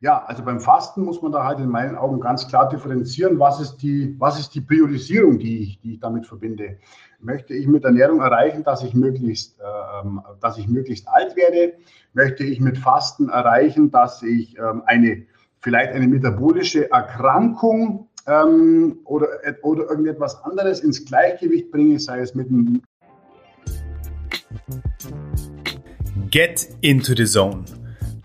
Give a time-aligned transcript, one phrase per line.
[0.00, 3.60] Ja, also beim Fasten muss man da halt in meinen Augen ganz klar differenzieren, was
[3.60, 6.78] ist die, was ist die Priorisierung, die ich, die ich damit verbinde.
[7.18, 9.62] Möchte ich mit Ernährung erreichen, dass ich möglichst, äh,
[10.40, 11.74] dass ich möglichst alt werde?
[12.12, 15.26] Möchte ich mit Fasten erreichen, dass ich ähm, eine
[15.60, 19.28] vielleicht eine metabolische Erkrankung ähm, oder,
[19.62, 22.82] oder irgendetwas anderes ins Gleichgewicht bringe, sei es mit einem
[26.30, 27.64] Get into the zone.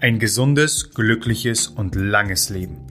[0.00, 2.86] Ein gesundes, glückliches und langes Leben.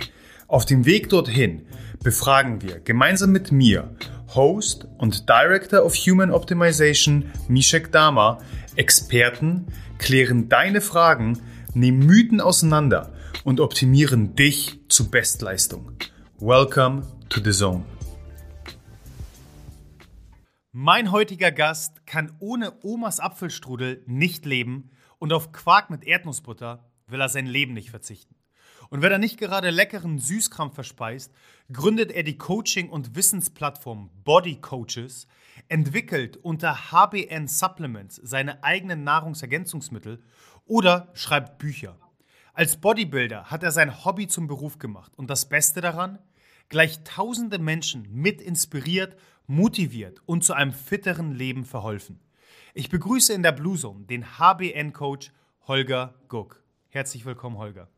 [0.49, 1.65] Auf dem Weg dorthin
[2.03, 3.95] befragen wir gemeinsam mit mir,
[4.35, 8.39] Host und Director of Human Optimization Mishek Dama,
[8.75, 9.67] Experten,
[9.99, 11.39] klären deine Fragen,
[11.73, 13.13] nehmen Mythen auseinander
[13.45, 15.93] und optimieren dich zu Bestleistung.
[16.39, 17.85] Welcome to the Zone.
[20.73, 27.21] Mein heutiger Gast kann ohne Omas Apfelstrudel nicht leben und auf Quark mit Erdnussbutter will
[27.21, 28.35] er sein Leben nicht verzichten.
[28.89, 31.33] Und wenn er nicht gerade leckeren Süßkram verspeist,
[31.71, 35.27] gründet er die Coaching- und Wissensplattform Body Coaches,
[35.67, 40.21] entwickelt unter HBN Supplements seine eigenen Nahrungsergänzungsmittel
[40.65, 41.97] oder schreibt Bücher.
[42.53, 46.19] Als Bodybuilder hat er sein Hobby zum Beruf gemacht und das Beste daran,
[46.69, 49.15] gleich tausende Menschen mit inspiriert,
[49.47, 52.19] motiviert und zu einem fitteren Leben verholfen.
[52.73, 55.31] Ich begrüße in der Blue Zone den HBN-Coach
[55.67, 56.66] Holger Guck.
[56.89, 57.89] Herzlich willkommen, Holger.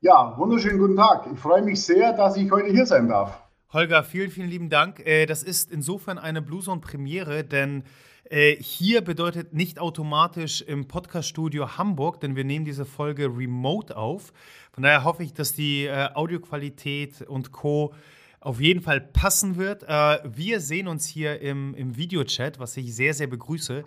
[0.00, 1.26] Ja, wunderschönen guten Tag.
[1.32, 3.42] Ich freue mich sehr, dass ich heute hier sein darf.
[3.74, 5.00] Holger, vielen, vielen lieben Dank.
[5.00, 7.84] Äh, das ist insofern eine Blue Zone Premiere, denn
[8.30, 14.32] äh, hier bedeutet nicht automatisch im Podcaststudio Hamburg, denn wir nehmen diese Folge remote auf.
[14.72, 17.92] Von daher hoffe ich, dass die äh, Audioqualität und Co.
[18.40, 19.82] auf jeden Fall passen wird.
[19.82, 23.84] wir sehen uns hier im, im Videochat, was ich sehr, sehr begrüße.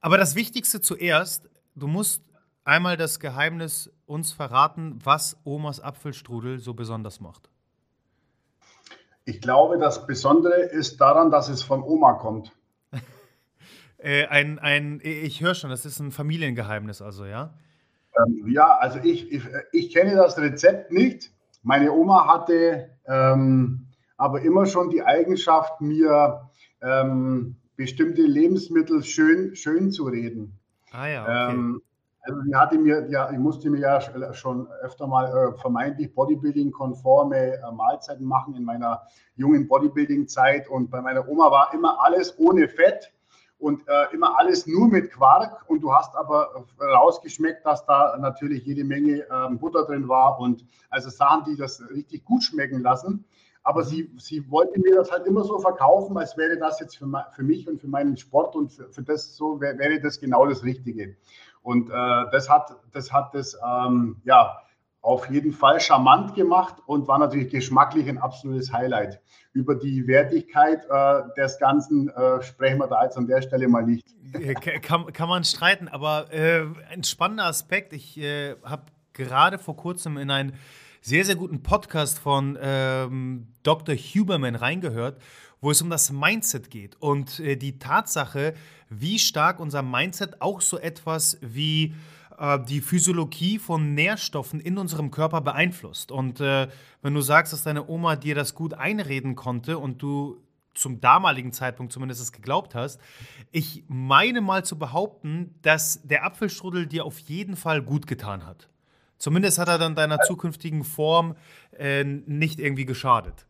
[0.00, 2.31] Aber das Wichtigste zuerst, du musst
[2.64, 7.50] einmal das Geheimnis uns verraten, was Omas Apfelstrudel so besonders macht?
[9.24, 12.52] Ich glaube, das Besondere ist daran, dass es von Oma kommt.
[13.98, 17.54] äh, ein, ein, ich höre schon, das ist ein Familiengeheimnis, also, ja?
[18.18, 21.30] Ähm, ja, also ich, ich, ich, kenne das Rezept nicht.
[21.62, 23.86] Meine Oma hatte ähm,
[24.16, 26.48] aber immer schon die Eigenschaft, mir
[26.80, 30.58] ähm, bestimmte Lebensmittel schön, schön zu reden.
[30.92, 31.80] Ah ja, okay.
[32.24, 34.00] Also die hatte mir, ja, ich musste mir ja
[34.32, 39.02] schon öfter mal äh, vermeintlich Bodybuilding-konforme äh, Mahlzeiten machen in meiner
[39.34, 40.68] jungen Bodybuilding-Zeit.
[40.68, 43.12] Und bei meiner Oma war immer alles ohne Fett
[43.58, 45.68] und äh, immer alles nur mit Quark.
[45.68, 50.64] Und du hast aber rausgeschmeckt, dass da natürlich jede Menge ähm, Butter drin war und
[50.90, 53.24] also Sachen, die das richtig gut schmecken lassen.
[53.64, 57.06] Aber sie, sie wollte mir das halt immer so verkaufen, als wäre das jetzt für,
[57.32, 60.64] für mich und für meinen Sport und für, für das so wäre das genau das
[60.64, 61.16] Richtige.
[61.62, 61.92] Und äh,
[62.32, 64.58] das hat das, hat das ähm, ja,
[65.00, 69.20] auf jeden Fall charmant gemacht und war natürlich geschmacklich ein absolutes Highlight.
[69.52, 73.84] Über die Wertigkeit äh, des Ganzen äh, sprechen wir da jetzt an der Stelle mal
[73.84, 74.06] nicht.
[74.82, 77.92] Kann, kann man streiten, aber äh, ein spannender Aspekt.
[77.92, 80.54] Ich äh, habe gerade vor kurzem in einen
[81.00, 83.96] sehr, sehr guten Podcast von ähm, Dr.
[83.96, 85.20] Huberman reingehört,
[85.62, 88.52] wo es um das Mindset geht und äh, die Tatsache,
[88.90, 91.94] wie stark unser Mindset auch so etwas wie
[92.36, 96.12] äh, die Physiologie von Nährstoffen in unserem Körper beeinflusst.
[96.12, 96.68] Und äh,
[97.00, 100.42] wenn du sagst, dass deine Oma dir das gut einreden konnte und du
[100.74, 103.00] zum damaligen Zeitpunkt zumindest es geglaubt hast,
[103.52, 108.68] ich meine mal zu behaupten, dass der Apfelstrudel dir auf jeden Fall gut getan hat.
[109.18, 111.36] Zumindest hat er dann deiner zukünftigen Form
[111.78, 113.46] äh, nicht irgendwie geschadet.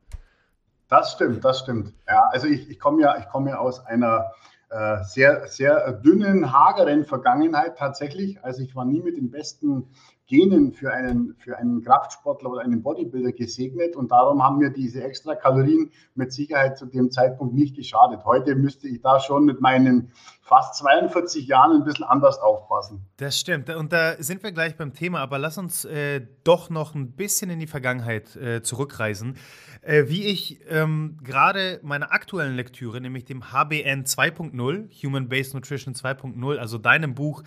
[0.92, 1.94] Das stimmt, das stimmt.
[2.06, 4.30] Ja, also ich, ich komme ja, komm ja aus einer
[4.68, 8.44] äh, sehr, sehr dünnen, hageren Vergangenheit tatsächlich.
[8.44, 9.88] Also ich war nie mit den besten
[10.26, 15.02] Genen für einen, für einen Kraftsportler oder einen Bodybuilder gesegnet und darum haben mir diese
[15.02, 18.24] extra Kalorien mit Sicherheit zu dem Zeitpunkt nicht geschadet.
[18.24, 23.04] Heute müsste ich da schon mit meinen fast 42 Jahren ein bisschen anders aufpassen.
[23.16, 26.94] Das stimmt und da sind wir gleich beim Thema, aber lass uns äh, doch noch
[26.94, 29.36] ein bisschen in die Vergangenheit äh, zurückreisen.
[29.82, 35.94] Äh, wie ich ähm, gerade meiner aktuellen Lektüre, nämlich dem HBN 2.0, Human Based Nutrition
[35.94, 37.42] 2.0, also deinem Buch,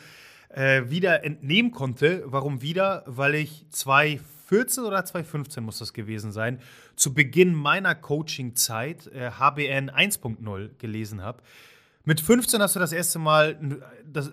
[0.55, 2.23] äh, wieder entnehmen konnte.
[2.25, 3.03] Warum wieder?
[3.05, 6.59] Weil ich 2014 oder 2015 muss das gewesen sein,
[6.95, 11.43] zu Beginn meiner Coaching-Zeit äh, HBN 1.0 gelesen habe.
[12.05, 13.59] Mit 15 hast du das erste Mal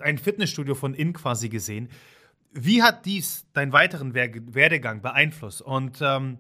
[0.01, 1.89] ein Fitnessstudio von innen quasi gesehen.
[2.53, 5.63] Wie hat dies deinen weiteren Werdegang beeinflusst?
[5.63, 6.39] Und ähm,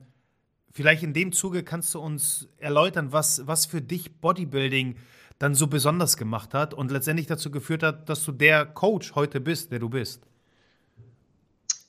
[0.71, 4.97] vielleicht in dem Zuge kannst du uns erläutern, was, was für dich Bodybuilding
[5.43, 9.41] dann so besonders gemacht hat und letztendlich dazu geführt hat, dass du der Coach heute
[9.41, 10.23] bist, der du bist.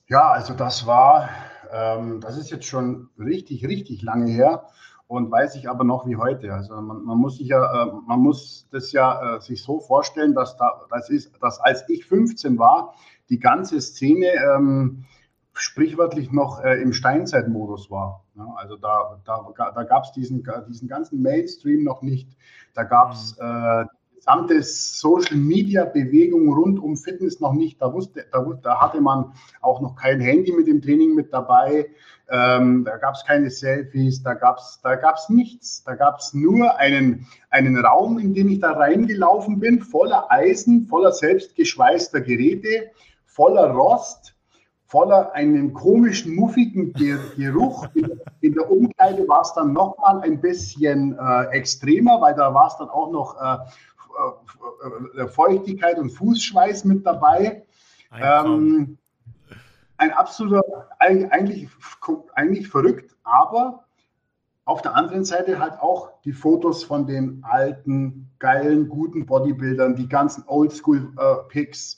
[0.08, 1.30] Ja, also das war,
[1.72, 4.64] ähm, das ist jetzt schon richtig, richtig lange her
[5.06, 6.52] und weiß ich aber noch wie heute.
[6.52, 10.34] Also man, man muss sich ja, äh, man muss das ja äh, sich so vorstellen,
[10.34, 12.96] dass da, das ist, dass als ich 15 war,
[13.30, 15.06] die ganze Szene ähm,
[15.54, 18.26] sprichwörtlich noch äh, im Steinzeitmodus war.
[18.36, 22.36] Ja, also da, da, da gab es diesen, diesen ganzen Mainstream noch nicht.
[22.74, 23.46] Da gab es mhm.
[23.46, 23.86] äh,
[24.16, 27.82] gesamte Social-Media-Bewegung rund um Fitness noch nicht.
[27.82, 31.90] Da, wusste, da, da hatte man auch noch kein Handy mit dem Training mit dabei.
[32.30, 35.84] Ähm, da gab es keine Selfies, da gab es da gab's nichts.
[35.84, 40.88] Da gab es nur einen, einen Raum, in den ich da reingelaufen bin, voller Eisen,
[40.88, 42.92] voller selbstgeschweißter Geräte,
[43.26, 44.33] voller Rost
[44.94, 47.88] voller einen komischen, muffigen Geruch.
[48.42, 52.78] In der Umkleide war es dann nochmal ein bisschen äh, extremer, weil da war es
[52.78, 57.66] dann auch noch äh, äh, Feuchtigkeit und Fußschweiß mit dabei.
[58.12, 58.98] Ein, ähm,
[59.98, 61.68] ein absoluter, eigentlich,
[62.36, 63.86] eigentlich verrückt, aber
[64.66, 70.08] auf der anderen Seite halt auch die Fotos von den alten, geilen, guten Bodybuildern, die
[70.08, 71.98] ganzen Oldschool-Pics,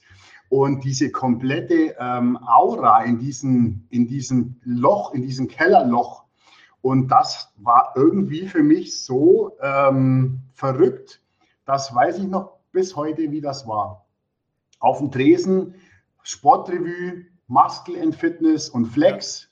[0.56, 6.24] und diese komplette ähm, Aura in diesem, in diesem Loch, in diesem Kellerloch.
[6.82, 11.22] Und das war irgendwie für mich so ähm, verrückt.
[11.66, 14.06] Das weiß ich noch bis heute, wie das war.
[14.80, 15.76] Auf dem Tresen,
[16.24, 19.50] Sportrevue, Muscle and Fitness und Flex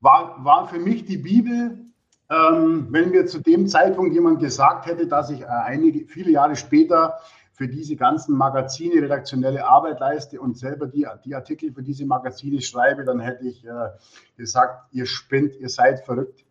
[0.00, 1.84] war, war für mich die Bibel.
[2.30, 6.56] Ähm, wenn mir zu dem Zeitpunkt jemand gesagt hätte, dass ich äh, einige, viele Jahre
[6.56, 7.18] später
[7.56, 12.60] für diese ganzen Magazine redaktionelle Arbeit leiste und selber die, die Artikel für diese Magazine
[12.60, 13.88] schreibe, dann hätte ich äh,
[14.36, 16.44] gesagt, ihr spinnt, ihr seid verrückt.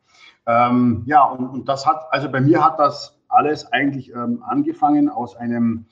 [0.47, 5.07] Ähm, ja, und, und, das hat, also bei mir hat das alles eigentlich ähm, angefangen
[5.07, 5.85] aus einem,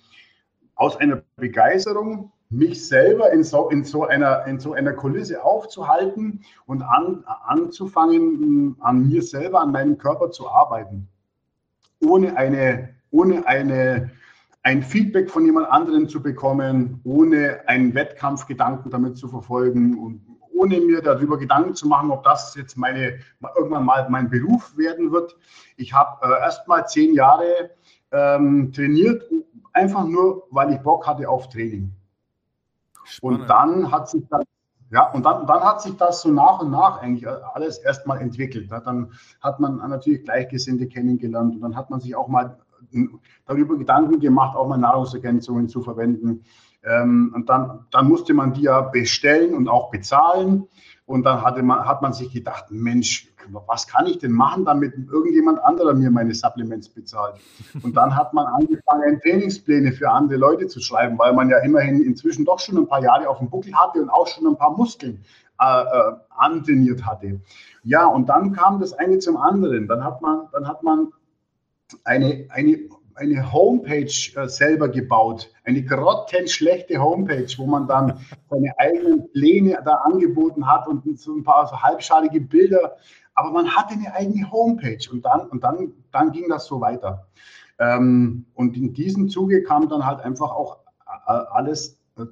[0.73, 6.43] aus einer Begeisterung, mich selber in so, in so, einer, in so einer Kulisse aufzuhalten
[6.65, 11.07] und an, anzufangen, an mir selber, an meinem Körper zu arbeiten.
[11.99, 14.11] Ohne eine, ohne eine
[14.63, 20.25] ein Feedback von jemand anderem zu bekommen, ohne einen Wettkampfgedanken damit zu verfolgen und
[20.55, 23.19] ohne mir darüber Gedanken zu machen, ob das jetzt meine,
[23.55, 25.35] irgendwann mal mein Beruf werden wird.
[25.75, 27.71] Ich habe äh, erst mal zehn Jahre
[28.11, 29.23] ähm, trainiert,
[29.73, 31.91] einfach nur, weil ich Bock hatte auf Training.
[33.03, 33.41] Spannend.
[33.41, 34.43] Und dann hat sich das
[34.91, 38.71] ja, und dann, dann hat sich das so nach und nach eigentlich alles erstmal entwickelt.
[38.71, 39.11] Dann
[39.41, 42.59] hat man natürlich Gleichgesinnte kennengelernt und dann hat man sich auch mal
[43.45, 46.43] darüber Gedanken gemacht, auch mal Nahrungsergänzungen zu verwenden.
[46.83, 50.67] Ähm, und dann, dann musste man die ja bestellen und auch bezahlen.
[51.05, 53.29] Und dann hatte man, hat man sich gedacht, Mensch,
[53.67, 57.35] was kann ich denn machen, damit irgendjemand anderer mir meine Supplements bezahlt?
[57.81, 62.01] Und dann hat man angefangen, Trainingspläne für andere Leute zu schreiben, weil man ja immerhin
[62.01, 64.75] inzwischen doch schon ein paar Jahre auf dem Buckel hatte und auch schon ein paar
[64.77, 65.23] Muskeln
[65.59, 67.41] äh, äh, antrainiert hatte.
[67.83, 69.87] Ja, und dann kam das eine zum anderen.
[69.87, 71.09] Dann hat man, dann hat man
[72.03, 72.79] eine, eine,
[73.15, 78.19] eine Homepage äh, selber gebaut, eine grottenschlechte Homepage, wo man dann
[78.49, 82.97] seine eigenen Pläne da angeboten hat und so ein paar so halbschalige Bilder.
[83.35, 87.27] Aber man hatte eine eigene Homepage und dann, und dann, dann ging das so weiter.
[87.79, 90.77] Ähm, und in diesem Zuge kam dann halt einfach auch
[91.27, 92.25] äh, alles äh,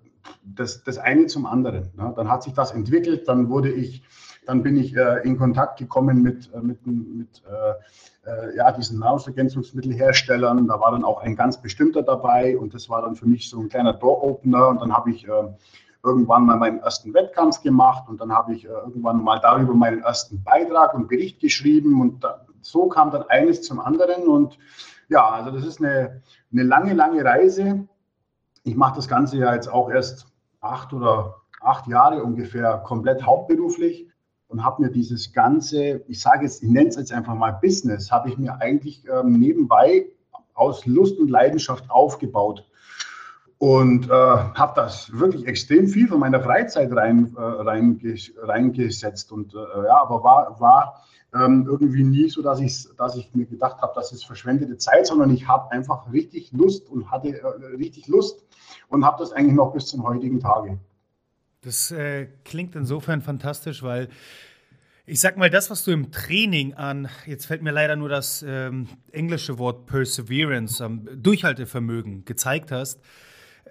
[0.43, 1.91] das, das eine zum anderen.
[1.95, 2.13] Ne?
[2.15, 4.03] Dann hat sich das entwickelt, dann wurde ich
[4.45, 9.00] dann bin ich äh, in Kontakt gekommen mit, äh, mit, mit äh, äh, ja, diesen
[9.00, 10.67] Nahrungsergänzungsmittelherstellern.
[10.67, 13.60] Da war dann auch ein ganz bestimmter dabei und das war dann für mich so
[13.60, 14.69] ein kleiner Door-Opener.
[14.69, 15.43] Und dann habe ich äh,
[16.03, 20.43] irgendwann mal meinen ersten Wettkampf gemacht und dann habe ich irgendwann mal darüber meinen ersten
[20.43, 24.57] Beitrag und Bericht geschrieben und da, so kam dann eines zum anderen und
[25.10, 26.21] ja, also das ist eine,
[26.51, 27.88] eine lange, lange Reise.
[28.63, 30.25] Ich mache das Ganze ja jetzt auch erst
[30.60, 34.10] acht oder acht Jahre ungefähr komplett hauptberuflich
[34.51, 38.12] und habe mir dieses ganze, ich sage jetzt, ich nenne es jetzt einfach mal Business,
[38.12, 40.05] habe ich mir eigentlich ähm, nebenbei
[40.53, 42.67] aus Lust und Leidenschaft aufgebaut.
[43.62, 49.31] und äh, habe das wirklich extrem viel von meiner Freizeit rein, äh, reinges reingesetzt.
[49.31, 51.03] Und äh, ja, aber war, war
[51.36, 55.05] ähm, irgendwie nie so, dass ich, dass ich mir gedacht habe, das ist verschwendete Zeit,
[55.05, 58.43] sondern ich habe einfach richtig Lust und hatte äh, richtig Lust
[58.89, 60.79] und habe das eigentlich noch bis zum heutigen Tage.
[61.61, 64.09] Das äh, klingt insofern fantastisch, weil
[65.05, 68.43] ich sag mal, das, was du im Training an, jetzt fällt mir leider nur das
[68.47, 72.99] ähm, englische Wort Perseverance, ähm, Durchhaltevermögen gezeigt hast,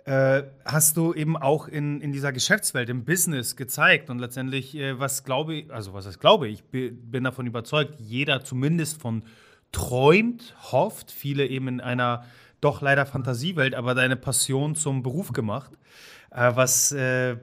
[0.04, 4.08] äh, hast du eben auch in, in dieser Geschäftswelt, im Business gezeigt.
[4.08, 8.44] Und letztendlich, äh, was glaube ich, also was heißt glaube ich, bin davon überzeugt, jeder
[8.44, 9.24] zumindest von
[9.72, 12.24] träumt, hofft, viele eben in einer
[12.60, 15.72] doch leider Fantasiewelt, aber deine Passion zum Beruf gemacht,
[16.30, 17.36] äh, was äh,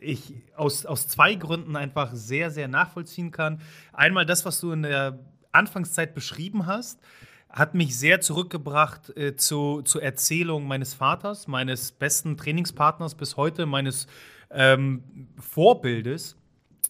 [0.00, 3.60] ich aus, aus zwei Gründen einfach sehr, sehr nachvollziehen kann.
[3.92, 5.18] Einmal das, was du in der
[5.52, 7.00] Anfangszeit beschrieben hast,
[7.48, 13.66] hat mich sehr zurückgebracht äh, zu, zur Erzählung meines Vaters, meines besten Trainingspartners bis heute,
[13.66, 14.06] meines
[14.50, 15.02] ähm,
[15.38, 16.36] Vorbildes,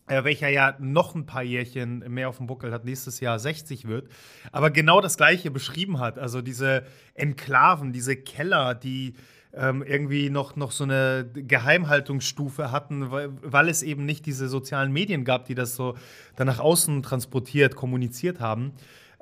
[0.07, 3.89] äh, welcher ja noch ein paar Jährchen mehr auf dem Buckel hat, nächstes Jahr 60
[3.89, 4.11] wird,
[4.53, 6.19] aber genau das Gleiche beschrieben hat.
[6.19, 9.15] Also diese Enklaven, diese Keller, die
[9.55, 14.93] ähm, irgendwie noch, noch so eine Geheimhaltungsstufe hatten, weil, weil es eben nicht diese sozialen
[14.93, 15.95] Medien gab, die das so
[16.37, 18.73] dann nach außen transportiert, kommuniziert haben.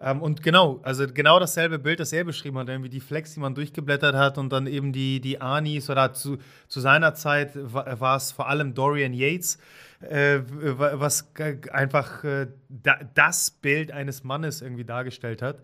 [0.00, 3.40] Ähm, und genau, also genau dasselbe Bild, das er beschrieben hat, irgendwie die Flex, die
[3.40, 8.16] man durchgeblättert hat und dann eben die, die Anis oder zu, zu seiner Zeit war,
[8.16, 9.58] es vor allem Dorian Yates,
[10.00, 11.32] äh, was
[11.72, 15.58] einfach äh, da, das Bild eines Mannes irgendwie dargestellt hat,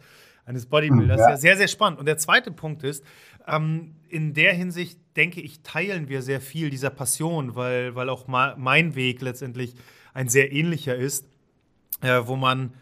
[0.46, 1.20] eines Bodybuilders.
[1.20, 1.36] Ja.
[1.36, 2.00] Sehr, sehr spannend.
[2.00, 3.04] Und der zweite Punkt ist,
[3.46, 8.26] ähm, in der Hinsicht denke ich, teilen wir sehr viel dieser Passion, weil, weil auch
[8.26, 9.74] mein Weg letztendlich
[10.12, 11.26] ein sehr ähnlicher ist,
[12.00, 12.74] äh, wo man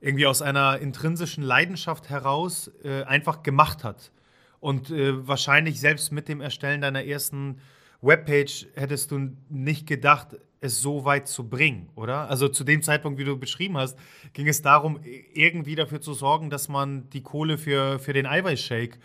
[0.00, 4.12] irgendwie aus einer intrinsischen Leidenschaft heraus äh, einfach gemacht hat.
[4.60, 7.60] Und äh, wahrscheinlich selbst mit dem Erstellen deiner ersten
[8.02, 12.28] Webpage hättest du nicht gedacht, es so weit zu bringen, oder?
[12.30, 13.98] Also zu dem Zeitpunkt, wie du beschrieben hast,
[14.32, 15.00] ging es darum,
[15.34, 18.98] irgendwie dafür zu sorgen, dass man die Kohle für, für den Eiweißshake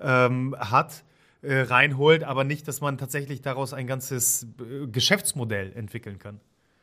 [0.00, 1.04] ähm, hat,
[1.42, 6.40] äh, reinholt, aber nicht, dass man tatsächlich daraus ein ganzes äh, Geschäftsmodell entwickeln kann.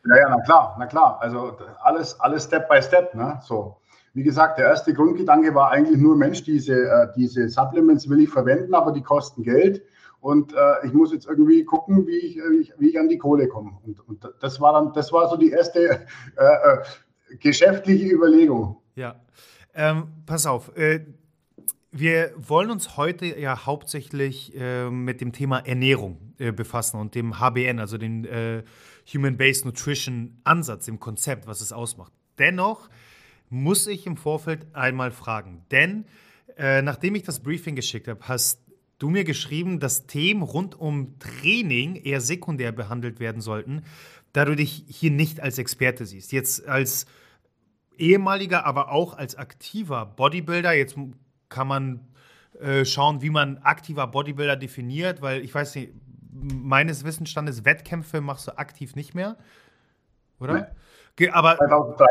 [0.09, 1.17] Ja, ja, na klar, na klar.
[1.21, 3.13] Also alles, alles Step by Step.
[3.13, 3.39] Ne?
[3.43, 3.77] So.
[4.13, 8.29] Wie gesagt, der erste Grundgedanke war eigentlich nur, Mensch, diese, äh, diese Supplements will ich
[8.29, 9.83] verwenden, aber die kosten Geld.
[10.21, 13.19] Und äh, ich muss jetzt irgendwie gucken, wie ich, wie ich, wie ich an die
[13.19, 13.77] Kohle komme.
[13.85, 15.97] Und, und, das war dann, das war so die erste äh,
[16.37, 18.77] äh, geschäftliche Überlegung.
[18.95, 19.15] Ja.
[19.75, 21.01] Ähm, pass auf, äh,
[21.91, 27.39] wir wollen uns heute ja hauptsächlich äh, mit dem Thema Ernährung äh, befassen und dem
[27.39, 28.63] HBN, also dem äh,
[29.13, 32.11] Human-Based Nutrition Ansatz, dem Konzept, was es ausmacht.
[32.37, 32.89] Dennoch
[33.49, 36.05] muss ich im Vorfeld einmal fragen, denn
[36.57, 38.61] äh, nachdem ich das Briefing geschickt habe, hast
[38.99, 43.83] du mir geschrieben, dass Themen rund um Training eher sekundär behandelt werden sollten,
[44.33, 46.31] da du dich hier nicht als Experte siehst.
[46.31, 47.05] Jetzt als
[47.97, 50.97] ehemaliger, aber auch als aktiver Bodybuilder, jetzt
[51.49, 52.07] kann man
[52.59, 55.93] äh, schauen, wie man aktiver Bodybuilder definiert, weil ich weiß nicht,
[56.31, 59.37] meines Wissensstandes Wettkämpfe machst du aktiv nicht mehr,
[60.39, 60.71] oder?
[61.19, 61.29] Nee.
[61.29, 62.05] Aber, 2003,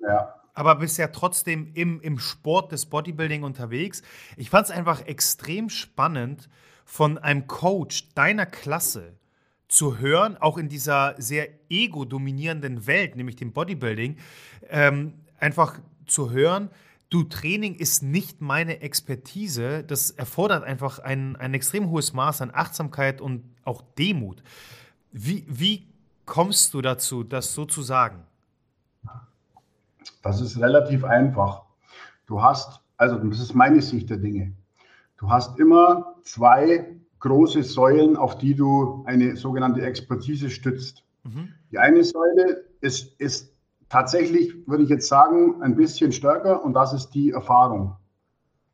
[0.00, 0.34] ja.
[0.54, 4.02] aber bist ja trotzdem im, im Sport des Bodybuilding unterwegs.
[4.36, 6.48] Ich fand es einfach extrem spannend,
[6.84, 9.12] von einem Coach deiner Klasse
[9.68, 14.16] zu hören, auch in dieser sehr ego-dominierenden Welt, nämlich dem Bodybuilding,
[14.70, 16.70] ähm, einfach zu hören,
[17.10, 19.84] du, Training ist nicht meine Expertise.
[19.84, 24.42] Das erfordert einfach ein, ein extrem hohes Maß an Achtsamkeit und auch Demut.
[25.12, 25.86] Wie, wie
[26.26, 28.24] kommst du dazu, das so zu sagen?
[30.22, 31.62] Das ist relativ einfach.
[32.26, 34.52] Du hast, also das ist meine Sicht der Dinge.
[35.16, 41.04] Du hast immer zwei große Säulen, auf die du eine sogenannte Expertise stützt.
[41.24, 41.48] Mhm.
[41.70, 43.52] Die eine Säule ist, ist
[43.88, 47.96] tatsächlich, würde ich jetzt sagen, ein bisschen stärker und das ist die Erfahrung.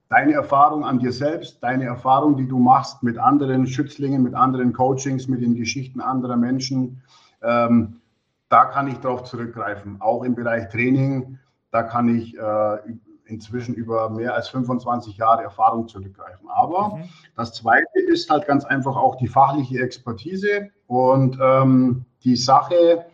[0.09, 4.73] Deine Erfahrung an dir selbst, deine Erfahrung, die du machst mit anderen Schützlingen, mit anderen
[4.73, 7.03] Coachings, mit den Geschichten anderer Menschen,
[7.43, 8.01] ähm,
[8.49, 10.01] da kann ich darauf zurückgreifen.
[10.01, 11.39] Auch im Bereich Training,
[11.71, 12.77] da kann ich äh,
[13.25, 16.49] inzwischen über mehr als 25 Jahre Erfahrung zurückgreifen.
[16.49, 17.09] Aber mhm.
[17.37, 23.07] das Zweite ist halt ganz einfach auch die fachliche Expertise und ähm, die Sache,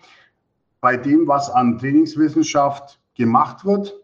[0.80, 3.94] bei dem, was an Trainingswissenschaft gemacht wird,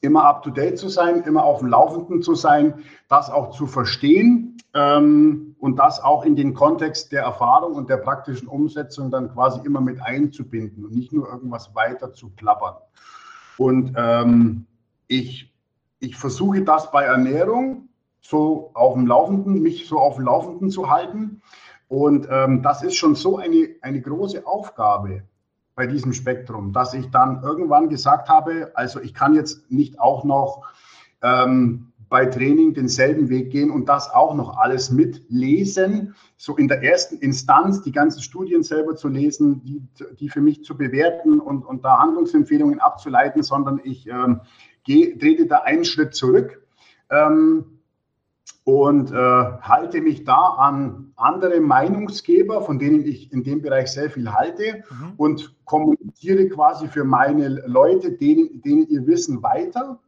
[0.00, 5.56] immer up-to-date zu sein, immer auf dem Laufenden zu sein, das auch zu verstehen ähm,
[5.58, 9.80] und das auch in den Kontext der Erfahrung und der praktischen Umsetzung dann quasi immer
[9.80, 12.76] mit einzubinden und nicht nur irgendwas weiter zu klappern.
[13.56, 14.66] Und ähm,
[15.08, 15.52] ich,
[15.98, 17.88] ich versuche das bei Ernährung
[18.20, 21.42] so auf dem Laufenden, mich so auf dem Laufenden zu halten.
[21.88, 25.22] Und ähm, das ist schon so eine, eine große Aufgabe
[25.78, 30.24] bei diesem Spektrum, dass ich dann irgendwann gesagt habe, also ich kann jetzt nicht auch
[30.24, 30.64] noch
[31.22, 36.82] ähm, bei Training denselben Weg gehen und das auch noch alles mitlesen, so in der
[36.82, 39.80] ersten Instanz die ganzen Studien selber zu lesen, die,
[40.18, 44.40] die für mich zu bewerten und, und da Handlungsempfehlungen abzuleiten, sondern ich ähm,
[44.82, 46.60] geh, trete da einen Schritt zurück.
[47.08, 47.77] Ähm,
[48.68, 54.10] und äh, halte mich da an andere Meinungsgeber, von denen ich in dem Bereich sehr
[54.10, 55.12] viel halte mhm.
[55.16, 60.00] und kommuniziere quasi für meine Leute, denen, denen ihr Wissen weiter,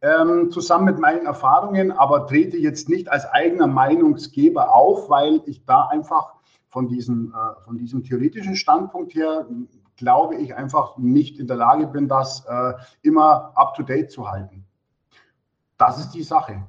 [0.00, 5.66] ähm, zusammen mit meinen Erfahrungen, aber trete jetzt nicht als eigener Meinungsgeber auf, weil ich
[5.66, 6.32] da einfach
[6.70, 9.46] von diesem, äh, von diesem theoretischen Standpunkt her,
[9.98, 14.64] glaube ich, einfach nicht in der Lage bin, das äh, immer up-to-date zu halten.
[15.76, 16.62] Das ist die Sache.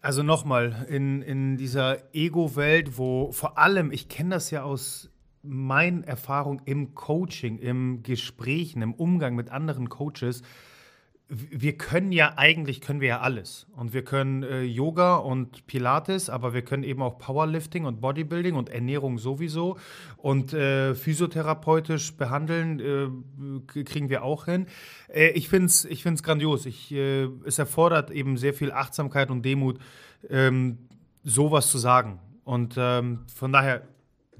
[0.00, 5.10] Also nochmal, in, in dieser Ego-Welt, wo vor allem, ich kenne das ja aus
[5.42, 10.42] meinen Erfahrungen im Coaching, im Gesprächen, im Umgang mit anderen Coaches,
[11.30, 16.30] wir können ja eigentlich können wir ja alles und wir können äh, Yoga und Pilates,
[16.30, 19.76] aber wir können eben auch Powerlifting und Bodybuilding und Ernährung sowieso
[20.16, 24.66] und äh, physiotherapeutisch behandeln äh, kriegen wir auch hin.
[25.12, 26.64] Äh, ich finde es ich find's grandios.
[26.64, 29.78] Ich, äh, es erfordert eben sehr viel Achtsamkeit und Demut,
[30.30, 30.78] ähm,
[31.24, 32.20] sowas zu sagen.
[32.44, 33.82] Und ähm, von daher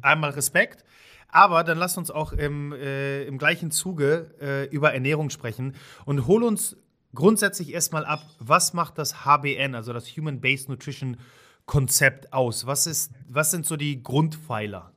[0.01, 0.85] einmal Respekt.
[1.31, 5.75] Aber dann lass uns auch im, äh, im gleichen Zuge äh, über Ernährung sprechen
[6.07, 6.77] und hol uns
[7.15, 11.19] grundsätzlich erstmal ab, was macht das HBN, also das Human Based Nutrition
[11.67, 12.67] Konzept aus?
[12.67, 14.93] Was, ist, was sind so die Grundpfeiler?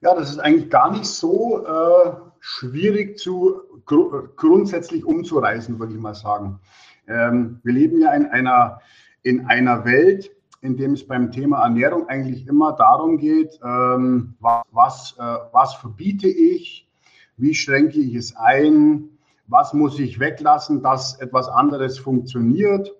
[0.00, 6.00] Ja, das ist eigentlich gar nicht so äh, schwierig zu gr grundsätzlich umzureißen, würde ich
[6.00, 6.60] mal sagen.
[7.06, 8.80] Ähm, wir leben ja in einer,
[9.22, 10.30] in einer Welt,
[10.62, 16.28] in dem es beim Thema Ernährung eigentlich immer darum geht, ähm, was, äh, was verbiete
[16.28, 16.88] ich,
[17.36, 19.10] wie schränke ich es ein,
[19.48, 22.90] was muss ich weglassen, dass etwas anderes funktioniert.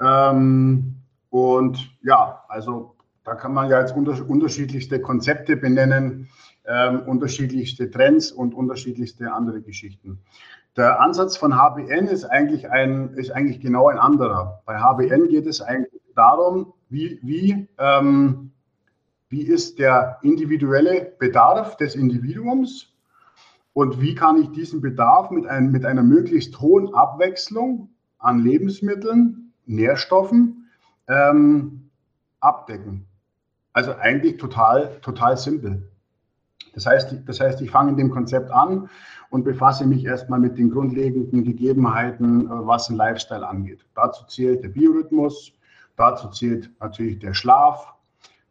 [0.00, 0.94] Ähm,
[1.30, 6.28] und ja, also da kann man ja jetzt unter, unterschiedlichste Konzepte benennen,
[6.64, 10.20] ähm, unterschiedlichste Trends und unterschiedlichste andere Geschichten.
[10.76, 14.62] Der Ansatz von HBN ist eigentlich, ein, ist eigentlich genau ein anderer.
[14.64, 18.50] Bei HBN geht es eigentlich darum, wie, wie, ähm,
[19.28, 22.92] wie ist der individuelle Bedarf des Individuums
[23.72, 29.52] und wie kann ich diesen Bedarf mit, ein, mit einer möglichst hohen Abwechslung an Lebensmitteln,
[29.66, 30.68] Nährstoffen
[31.08, 31.90] ähm,
[32.40, 33.06] abdecken.
[33.72, 35.88] Also eigentlich total, total simpel.
[36.74, 38.90] Das heißt, das heißt, ich fange in dem Konzept an
[39.30, 43.84] und befasse mich erstmal mit den grundlegenden Gegebenheiten, äh, was ein Lifestyle angeht.
[43.94, 45.52] Dazu zählt der Biorhythmus,
[46.00, 47.92] Dazu zählt natürlich der Schlaf.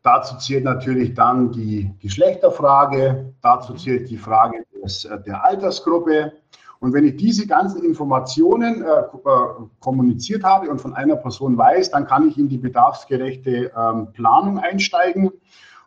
[0.03, 3.33] Dazu zählt natürlich dann die Geschlechterfrage.
[3.41, 6.33] Dazu zählt die Frage des, äh, der Altersgruppe.
[6.79, 11.89] Und wenn ich diese ganzen Informationen äh, äh, kommuniziert habe und von einer Person weiß,
[11.89, 15.31] dann kann ich in die bedarfsgerechte ähm, Planung einsteigen.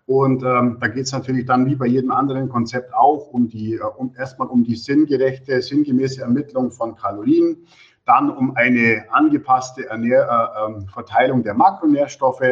[0.06, 3.74] Und ähm, da geht es natürlich dann wie bei jedem anderen Konzept auch um die,
[3.74, 7.58] äh, um, erstmal um die sinngerechte, sinngemäße Ermittlung von Kalorien
[8.04, 12.42] dann um eine angepasste Ernähr äh, ähm, Verteilung der Makronährstoffe,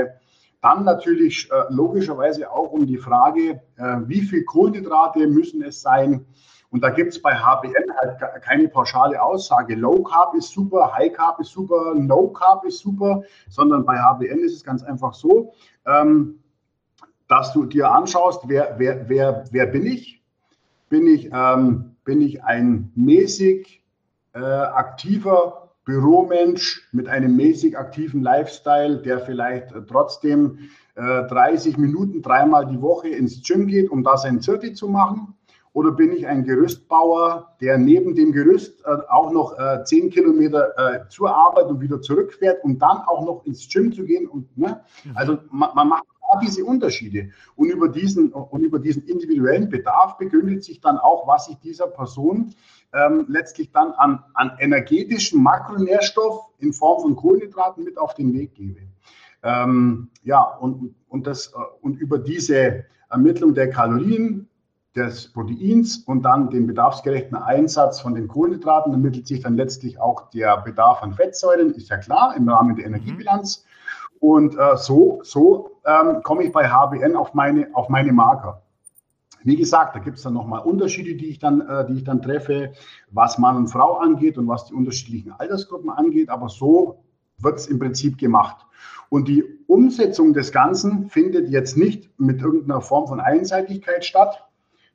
[0.61, 6.27] dann natürlich äh, logischerweise auch um die Frage, äh, wie viel Kohlenhydrate müssen es sein.
[6.71, 9.75] Und da gibt es bei HBN halt keine pauschale Aussage.
[9.75, 14.41] Low Carb ist super, High Carb ist super, No Carb ist super, sondern bei HBN
[14.41, 15.53] ist es ganz einfach so,
[15.87, 16.41] ähm,
[17.27, 20.23] dass du dir anschaust, wer, wer, wer, wer bin ich?
[20.89, 23.80] Bin ich, ähm, bin ich ein mäßig
[24.35, 32.23] äh, aktiver Büromensch mit einem mäßig aktiven Lifestyle, der vielleicht äh, trotzdem äh, 30 Minuten
[32.23, 35.35] dreimal die Woche ins Gym geht, um da sein Zirti zu machen?
[35.73, 40.77] Oder bin ich ein Gerüstbauer, der neben dem Gerüst äh, auch noch äh, 10 Kilometer
[40.77, 44.27] äh, zur Arbeit und wieder zurückfährt, um dann auch noch ins Gym zu gehen?
[44.29, 44.81] Und, ne?
[45.05, 45.17] Mhm.
[45.17, 46.05] Also man, man macht
[46.43, 47.31] diese Unterschiede.
[47.57, 51.89] Und über diesen, und über diesen individuellen Bedarf begründet sich dann auch, was ich dieser
[51.89, 52.55] Person
[52.93, 58.55] ähm, letztlich dann an, an energetischen Makronährstoff in Form von Kohlenhydraten mit auf den Weg
[58.55, 58.81] gebe.
[59.43, 64.51] Ähm, ja, und, und, das, äh, und über diese Ermittlung der Kalorien,
[64.97, 70.31] des Proteins und dann den bedarfsgerechten Einsatz von den Kohlenhydraten ermittelt sich dann letztlich auch
[70.31, 73.65] der Bedarf an Fettsäuren, ist ja klar, im Rahmen der Energiebilanz.
[74.19, 78.63] Und äh, so, so ähm, komme ich bei HBN auf meine, auf meine Marker.
[79.43, 82.23] Wie gesagt, da gibt es dann nochmal Unterschiede, die ich dann, äh, die ich dann
[82.23, 82.73] treffe,
[83.11, 86.29] was Mann und Frau angeht und was die unterschiedlichen Altersgruppen angeht.
[86.29, 87.03] Aber so
[87.39, 88.67] wird es im Prinzip gemacht.
[89.09, 94.47] Und die Umsetzung des Ganzen findet jetzt nicht mit irgendeiner Form von Einseitigkeit statt,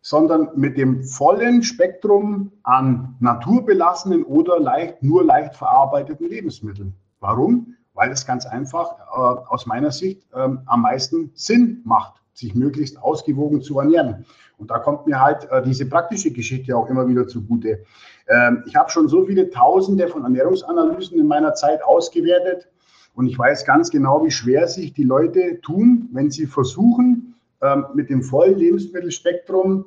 [0.02, 6.94] sondern mit dem vollen Spektrum an naturbelassenen oder leicht, nur leicht verarbeiteten Lebensmitteln.
[7.20, 7.76] Warum?
[7.96, 13.02] Weil es ganz einfach äh, aus meiner Sicht äh, am meisten Sinn macht, sich möglichst
[13.02, 14.26] ausgewogen zu ernähren.
[14.58, 17.84] Und da kommt mir halt äh, diese praktische Geschichte auch immer wieder zugute.
[18.28, 22.68] Ähm, ich habe schon so viele Tausende von Ernährungsanalysen in meiner Zeit ausgewertet
[23.16, 27.86] und ich weiß ganz genau, wie schwer sich die Leute tun, wenn sie versuchen, ähm,
[27.94, 29.86] mit dem vollen Lebensmittelspektrum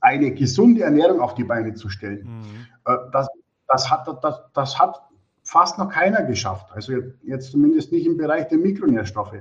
[0.00, 2.22] eine gesunde Ernährung auf die Beine zu stellen.
[2.24, 2.66] Mhm.
[2.86, 3.28] Äh, das,
[3.68, 5.02] das, hat, das, das hat
[5.44, 6.66] fast noch keiner geschafft.
[6.72, 9.36] Also jetzt zumindest nicht im Bereich der Mikronährstoffe.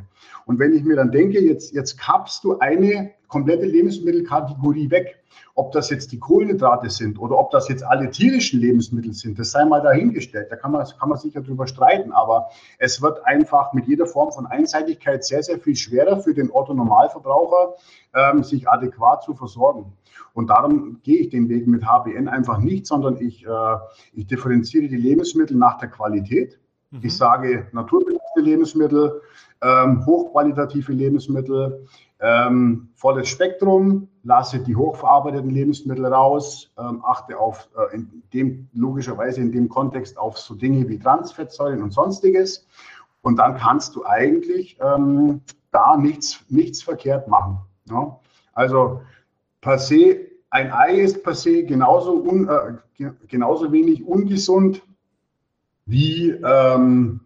[0.46, 5.23] Und wenn ich mir dann denke, jetzt, jetzt kappst du eine komplette Lebensmittelkategorie weg,
[5.56, 9.52] ob das jetzt die Kohlenhydrate sind oder ob das jetzt alle tierischen Lebensmittel sind, das
[9.52, 10.48] sei mal dahingestellt.
[10.50, 12.12] Da kann man, kann man sicher drüber streiten.
[12.12, 16.52] Aber es wird einfach mit jeder Form von Einseitigkeit sehr, sehr viel schwerer für den
[16.52, 17.76] Otto-Normalverbraucher,
[18.16, 19.94] ähm, sich adäquat zu versorgen.
[20.34, 23.76] Und darum gehe ich den Weg mit HBN einfach nicht, sondern ich, äh,
[24.14, 26.60] ich differenziere die Lebensmittel nach der Qualität.
[26.90, 27.00] Mhm.
[27.04, 29.22] Ich sage naturbelassene Lebensmittel,
[29.62, 31.86] ähm, hochqualitative Lebensmittel,
[32.20, 39.42] ähm, volles Spektrum, lasse die hochverarbeiteten Lebensmittel raus, ähm, achte auf, äh, in dem, logischerweise
[39.42, 42.66] in dem Kontext auf so Dinge wie Transfettsäuren und sonstiges.
[43.22, 47.60] Und dann kannst du eigentlich ähm, da nichts, nichts verkehrt machen.
[47.90, 48.20] Ja?
[48.54, 49.02] Also
[49.62, 54.82] per se, ein Ei ist per se genauso, un, äh, genauso wenig ungesund
[55.86, 57.20] wie, ähm,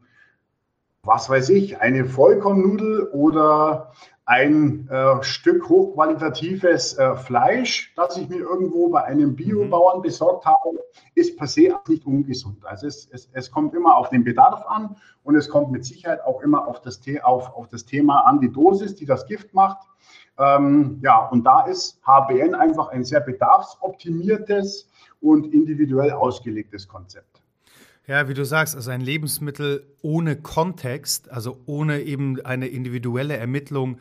[1.08, 3.94] was weiß ich, eine Vollkornnudel oder
[4.26, 10.02] ein äh, Stück hochqualitatives äh, Fleisch, das ich mir irgendwo bei einem Biobauern mhm.
[10.02, 10.84] besorgt habe,
[11.16, 12.66] ist per se nicht ungesund.
[12.66, 16.20] Also es, es, es, kommt immer auf den Bedarf an und es kommt mit Sicherheit
[16.26, 19.88] auch immer auf das, auf, auf das Thema an, die Dosis, die das Gift macht.
[20.38, 24.90] Ähm, ja, und da ist HBN einfach ein sehr bedarfsoptimiertes
[25.22, 27.37] und individuell ausgelegtes Konzept.
[28.08, 33.98] Ja, wie du sagst, also ein Lebensmittel ohne Kontext, also ohne eben eine individuelle Ermittlung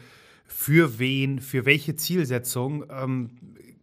[0.47, 3.31] für wen, für welche Zielsetzung, ähm,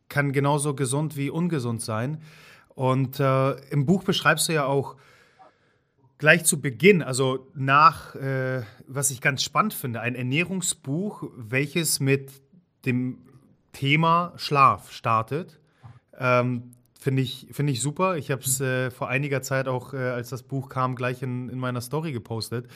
[0.07, 2.21] kann genauso gesund wie ungesund sein.
[2.69, 4.95] Und äh, im Buch beschreibst du ja auch
[6.19, 12.31] gleich zu Beginn, also nach, äh, was ich ganz spannend finde, ein Ernährungsbuch, welches mit
[12.85, 13.17] dem
[13.73, 15.59] Thema Schlaf startet.
[16.17, 16.71] Ähm,
[17.03, 18.15] Finde ich, find ich super.
[18.15, 21.49] Ich habe es äh, vor einiger Zeit auch, äh, als das Buch kam, gleich in,
[21.49, 22.67] in meiner Story gepostet.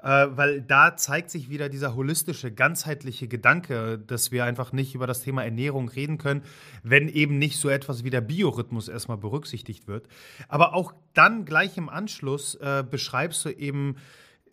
[0.00, 5.08] Äh, weil da zeigt sich wieder dieser holistische, ganzheitliche Gedanke, dass wir einfach nicht über
[5.08, 6.42] das Thema Ernährung reden können,
[6.84, 10.06] wenn eben nicht so etwas wie der Biorhythmus erstmal berücksichtigt wird.
[10.46, 13.96] Aber auch dann gleich im Anschluss äh, beschreibst du eben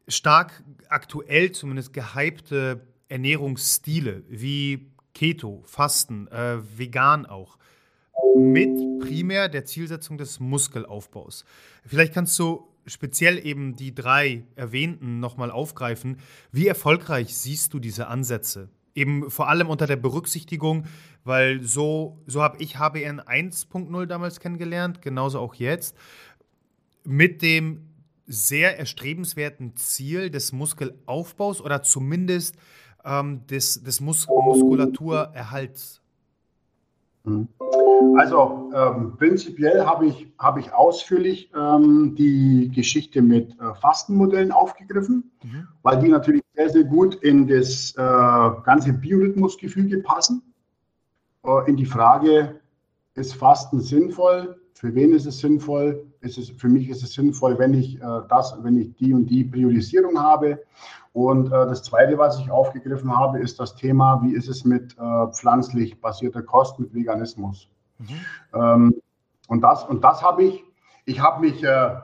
[0.07, 7.59] stark aktuell zumindest gehypte Ernährungsstile wie Keto, Fasten, äh, vegan auch
[8.35, 11.45] mit primär der Zielsetzung des Muskelaufbaus.
[11.85, 16.17] Vielleicht kannst du speziell eben die drei erwähnten nochmal aufgreifen.
[16.51, 18.69] Wie erfolgreich siehst du diese Ansätze?
[18.93, 20.85] Eben vor allem unter der Berücksichtigung,
[21.23, 25.95] weil so, so habe ich HBN 1.0 damals kennengelernt, genauso auch jetzt,
[27.03, 27.87] mit dem
[28.25, 32.55] sehr erstrebenswerten Ziel des Muskelaufbaus oder zumindest
[33.03, 36.00] ähm, des, des Mus Muskulaturerhalts.
[37.23, 37.47] Mhm.
[38.17, 45.31] Also ähm, prinzipiell habe ich, hab ich ausführlich ähm, die Geschichte mit äh, Fastenmodellen aufgegriffen,
[45.43, 45.67] mhm.
[45.83, 48.01] weil die natürlich sehr, sehr gut in das äh,
[48.63, 50.41] ganze Biorhythmusgefüge passen.
[51.45, 52.59] Äh, in die Frage,
[53.15, 54.59] ist Fasten sinnvoll?
[54.73, 56.05] Für wen ist es sinnvoll?
[56.21, 59.27] Ist es, für mich ist es sinnvoll, wenn ich äh, das, wenn ich die und
[59.27, 60.59] die Priorisierung habe.
[61.13, 64.97] Und äh, das Zweite, was ich aufgegriffen habe, ist das Thema, wie ist es mit
[64.97, 67.67] äh, pflanzlich basierter Kost, mit Veganismus.
[67.97, 68.07] Mhm.
[68.53, 69.01] Ähm,
[69.47, 70.63] und das, und das habe ich,
[71.05, 71.95] ich habe mich, äh,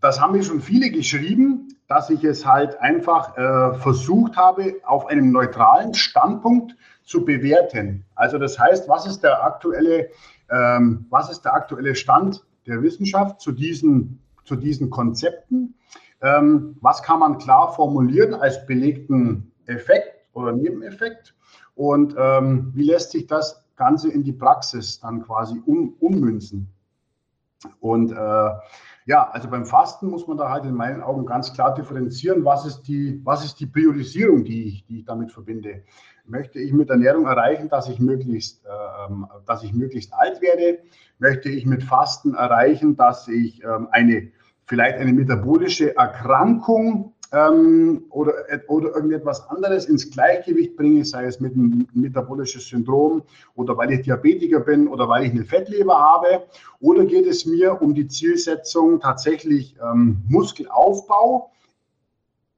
[0.00, 5.06] das haben mir schon viele geschrieben, dass ich es halt einfach äh, versucht habe, auf
[5.06, 8.04] einem neutralen Standpunkt zu bewerten.
[8.14, 10.10] Also das heißt, was ist der aktuelle,
[10.50, 15.74] ähm, was ist der aktuelle Stand der Wissenschaft zu diesen, zu diesen Konzepten?
[16.24, 21.34] Ähm, was kann man klar formulieren als belegten Effekt oder Nebeneffekt?
[21.74, 26.70] Und ähm, wie lässt sich das Ganze in die Praxis dann quasi um, ummünzen?
[27.80, 28.50] Und äh,
[29.06, 32.64] ja, also beim Fasten muss man da halt in meinen Augen ganz klar differenzieren, was
[32.64, 35.82] ist die, was ist die Priorisierung, die ich, die ich damit verbinde.
[36.24, 40.78] Möchte ich mit Ernährung erreichen, dass ich möglichst, ähm, dass ich möglichst alt werde?
[41.18, 44.30] Möchte ich mit Fasten erreichen, dass ich ähm, eine
[44.66, 48.34] vielleicht eine metabolische Erkrankung ähm, oder,
[48.68, 53.22] oder irgendetwas anderes ins Gleichgewicht bringe, sei es mit einem metabolischen Syndrom
[53.54, 56.44] oder weil ich Diabetiker bin oder weil ich eine Fettleber habe?
[56.80, 61.50] Oder geht es mir um die Zielsetzung tatsächlich ähm, Muskelaufbau?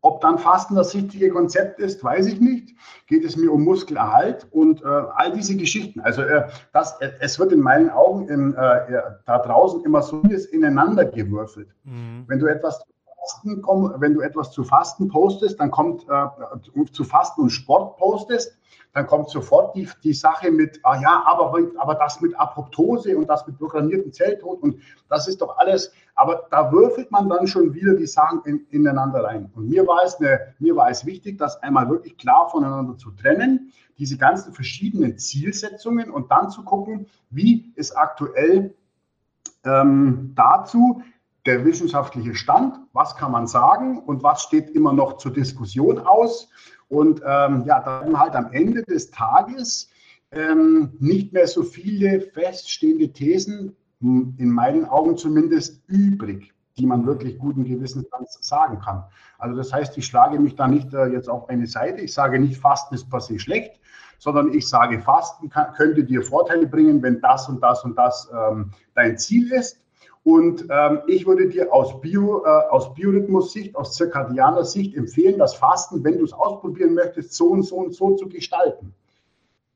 [0.06, 2.76] Ob dann Fasten das richtige Konzept ist, weiß ich nicht.
[3.08, 5.98] Geht es mir um Muskelerhalt und äh, all diese Geschichten.
[5.98, 10.22] Also äh, das, äh, es wird in meinen Augen in, äh, da draußen immer so
[10.52, 11.74] ineinander gewürfelt.
[11.82, 12.22] Mhm.
[12.28, 12.84] Wenn du etwas
[13.26, 17.96] Fasten komm, wenn du etwas zu Fasten postest, dann kommt äh, zu Fasten und Sport
[17.96, 18.56] postest,
[18.92, 23.28] dann kommt sofort die, die Sache mit, ah ja, aber, aber das mit Apoptose und
[23.28, 27.74] das mit programmierten Zelltod und das ist doch alles, aber da würfelt man dann schon
[27.74, 29.50] wieder die Sachen in, ineinander rein.
[29.54, 33.10] Und mir war, es eine, mir war es wichtig, das einmal wirklich klar voneinander zu
[33.10, 38.74] trennen, diese ganzen verschiedenen Zielsetzungen und dann zu gucken, wie ist aktuell
[39.64, 41.02] ähm, dazu
[41.46, 46.48] der wissenschaftliche Stand, was kann man sagen und was steht immer noch zur Diskussion aus.
[46.88, 49.90] Und ähm, ja, dann halt am Ende des Tages
[50.32, 57.06] ähm, nicht mehr so viele feststehende Thesen, hm, in meinen Augen zumindest, übrig, die man
[57.06, 58.06] wirklich guten Gewissens
[58.40, 59.04] sagen kann.
[59.38, 62.38] Also das heißt, ich schlage mich da nicht äh, jetzt auf eine Seite, ich sage
[62.38, 63.80] nicht, Fasten ist per se schlecht,
[64.18, 68.30] sondern ich sage, Fasten kann, könnte dir Vorteile bringen, wenn das und das und das
[68.32, 69.80] ähm, dein Ziel ist.
[70.26, 75.54] Und ähm, ich würde dir aus, Bio, äh, aus Biorhythmus-Sicht, aus zirkadianer Sicht empfehlen, das
[75.54, 78.92] Fasten, wenn du es ausprobieren möchtest, so und so und so zu gestalten.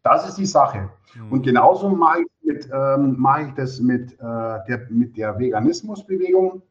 [0.02, 0.90] Das ist die Sache.
[1.14, 1.30] Mhm.
[1.30, 6.62] Und genauso mache ich, mit, ähm, mache ich das mit, äh, der, mit der Veganismusbewegung.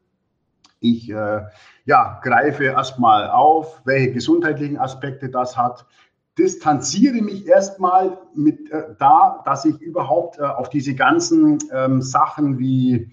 [0.82, 1.44] Ich äh,
[1.86, 5.86] ja, greife erstmal auf, welche gesundheitlichen Aspekte das hat
[6.38, 12.60] distanziere mich erstmal mit äh, da, dass ich überhaupt äh, auf diese ganzen ähm, Sachen
[12.60, 13.12] wie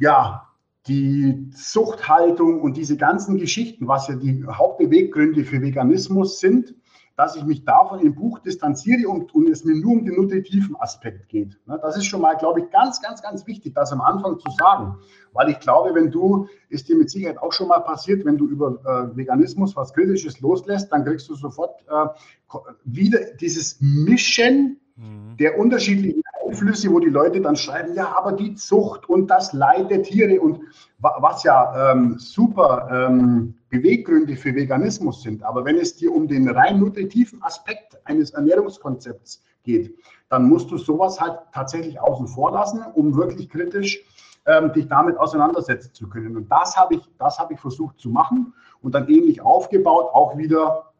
[0.00, 0.48] ja,
[0.86, 6.74] die Zuchthaltung und diese ganzen Geschichten, was ja die Hauptbeweggründe für Veganismus sind,
[7.16, 10.74] dass ich mich davon im Buch distanziere und, und es mir nur um den nutritiven
[10.76, 11.56] Aspekt geht.
[11.66, 14.96] Das ist schon mal, glaube ich, ganz, ganz, ganz wichtig, das am Anfang zu sagen.
[15.32, 18.46] Weil ich glaube, wenn du, ist dir mit Sicherheit auch schon mal passiert, wenn du
[18.46, 25.36] über äh, Veganismus was Kritisches loslässt, dann kriegst du sofort äh, wieder dieses Mischen mhm.
[25.38, 29.90] der unterschiedlichen Einflüsse, wo die Leute dann schreiben, ja, aber die Zucht und das Leid
[29.90, 30.60] der Tiere und
[30.98, 35.42] was ja ähm, super ähm, Beweggründe für Veganismus sind.
[35.42, 39.94] Aber wenn es dir um den rein nutritiven Aspekt eines Ernährungskonzepts geht,
[40.28, 44.02] dann musst du sowas halt tatsächlich außen vor lassen, um wirklich kritisch
[44.46, 46.36] ähm, dich damit auseinandersetzen zu können.
[46.36, 48.52] Und das habe ich, das habe ich versucht zu machen
[48.82, 50.92] und dann ähnlich aufgebaut, auch wieder,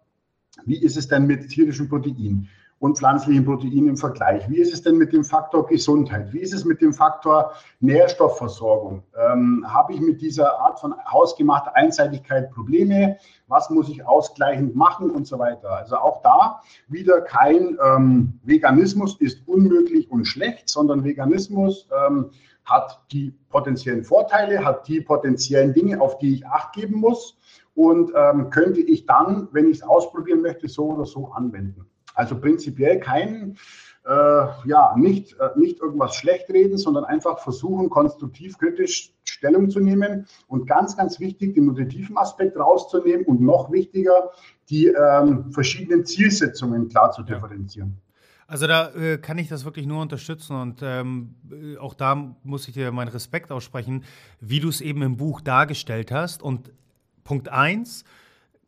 [0.64, 2.48] wie ist es denn mit tierischen Proteinen?
[2.84, 4.46] Und pflanzlichen Proteinen im Vergleich?
[4.50, 6.34] Wie ist es denn mit dem Faktor Gesundheit?
[6.34, 9.02] Wie ist es mit dem Faktor Nährstoffversorgung?
[9.18, 13.16] Ähm, Habe ich mit dieser Art von hausgemachter Einseitigkeit Probleme?
[13.48, 15.70] Was muss ich ausgleichend machen und so weiter?
[15.70, 22.32] Also auch da wieder kein ähm, Veganismus ist unmöglich und schlecht, sondern Veganismus ähm,
[22.66, 27.38] hat die potenziellen Vorteile, hat die potenziellen Dinge, auf die ich acht geben muss
[27.74, 31.86] und ähm, könnte ich dann, wenn ich es ausprobieren möchte, so oder so anwenden.
[32.14, 33.56] Also prinzipiell kein,
[34.06, 34.10] äh,
[34.64, 40.26] ja, nicht, äh, nicht irgendwas schlecht reden, sondern einfach versuchen, konstruktiv, kritisch Stellung zu nehmen
[40.48, 44.30] und ganz, ganz wichtig, den nutritiven Aspekt rauszunehmen und noch wichtiger,
[44.70, 47.96] die ähm, verschiedenen Zielsetzungen klar zu differenzieren.
[48.46, 52.68] Also da äh, kann ich das wirklich nur unterstützen und ähm, äh, auch da muss
[52.68, 54.04] ich dir meinen Respekt aussprechen,
[54.40, 56.42] wie du es eben im Buch dargestellt hast.
[56.42, 56.70] Und
[57.24, 58.04] Punkt 1,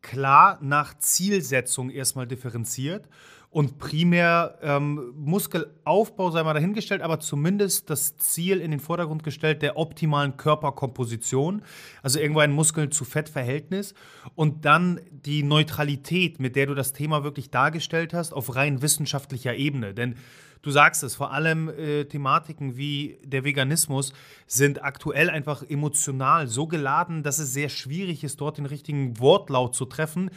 [0.06, 3.08] klar nach Zielsetzung erstmal differenziert
[3.56, 9.62] und primär ähm, Muskelaufbau sei mal dahingestellt, aber zumindest das Ziel in den Vordergrund gestellt
[9.62, 11.62] der optimalen Körperkomposition,
[12.02, 13.94] also irgendwo ein Muskel zu Fettverhältnis
[14.34, 19.54] und dann die Neutralität, mit der du das Thema wirklich dargestellt hast, auf rein wissenschaftlicher
[19.54, 20.16] Ebene, denn
[20.60, 24.12] du sagst es, vor allem äh, Thematiken wie der Veganismus
[24.46, 29.74] sind aktuell einfach emotional so geladen, dass es sehr schwierig ist, dort den richtigen Wortlaut
[29.74, 30.30] zu treffen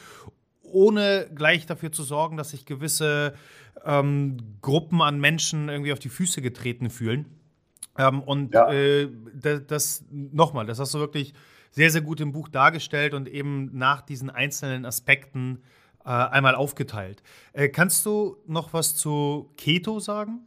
[0.71, 3.34] ohne gleich dafür zu sorgen, dass sich gewisse
[3.86, 7.25] ähm, Gruppen an Menschen irgendwie auf die Füße getreten fühlen.
[7.97, 8.71] Ähm, und ja.
[8.71, 11.34] äh, das, das nochmal, das hast du wirklich
[11.71, 15.62] sehr, sehr gut im Buch dargestellt und eben nach diesen einzelnen Aspekten
[16.05, 17.21] äh, einmal aufgeteilt.
[17.53, 20.45] Äh, kannst du noch was zu Keto sagen?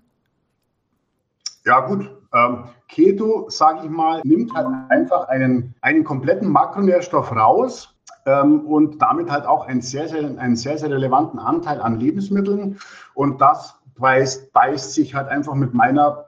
[1.64, 2.10] Ja, gut.
[2.34, 7.91] Ähm, Keto, sage ich mal, nimmt halt einfach einen, einen kompletten Makronährstoff raus
[8.24, 12.78] und damit halt auch einen sehr, sehr, einen sehr, sehr relevanten Anteil an Lebensmitteln.
[13.14, 16.26] Und das beißt, beißt sich halt einfach mit meiner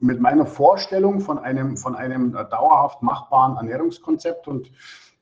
[0.00, 4.70] mit meiner Vorstellung von einem, von einem dauerhaft machbaren Ernährungskonzept und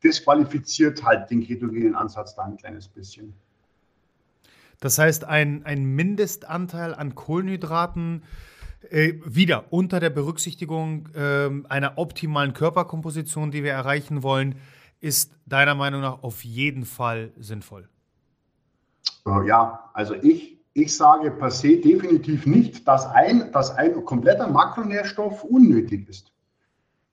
[0.04, 3.34] disqualifiziert halt den ketogenen Ansatz da ein kleines bisschen.
[4.80, 8.22] Das heißt, ein, ein Mindestanteil an Kohlenhydraten
[8.90, 14.54] äh, wieder unter der Berücksichtigung äh, einer optimalen Körperkomposition, die wir erreichen wollen,
[15.00, 17.88] ist deiner Meinung nach auf jeden Fall sinnvoll.
[19.46, 25.44] Ja, also ich, ich sage per se definitiv nicht, dass ein, dass ein kompletter Makronährstoff
[25.44, 26.32] unnötig ist.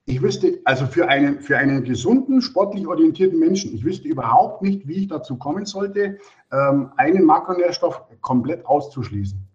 [0.08, 4.86] Ich wüsste, also für einen, für einen gesunden, sportlich orientierten Menschen, ich wüsste überhaupt nicht,
[4.86, 6.18] wie ich dazu kommen sollte,
[6.52, 9.45] ähm, einen Makronährstoff komplett auszuschließen.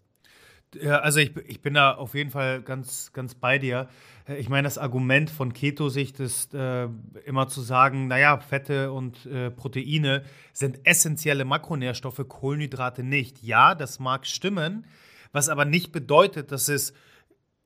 [0.76, 3.90] Ja, also ich, ich bin da auf jeden Fall ganz, ganz bei dir.
[4.38, 6.88] Ich meine, das Argument von Keto-Sicht ist äh,
[7.26, 13.44] immer zu sagen, naja, Fette und äh, Proteine sind essentielle Makronährstoffe, Kohlenhydrate nicht.
[13.44, 14.86] Ja, das mag stimmen,
[15.32, 16.94] was aber nicht bedeutet, dass es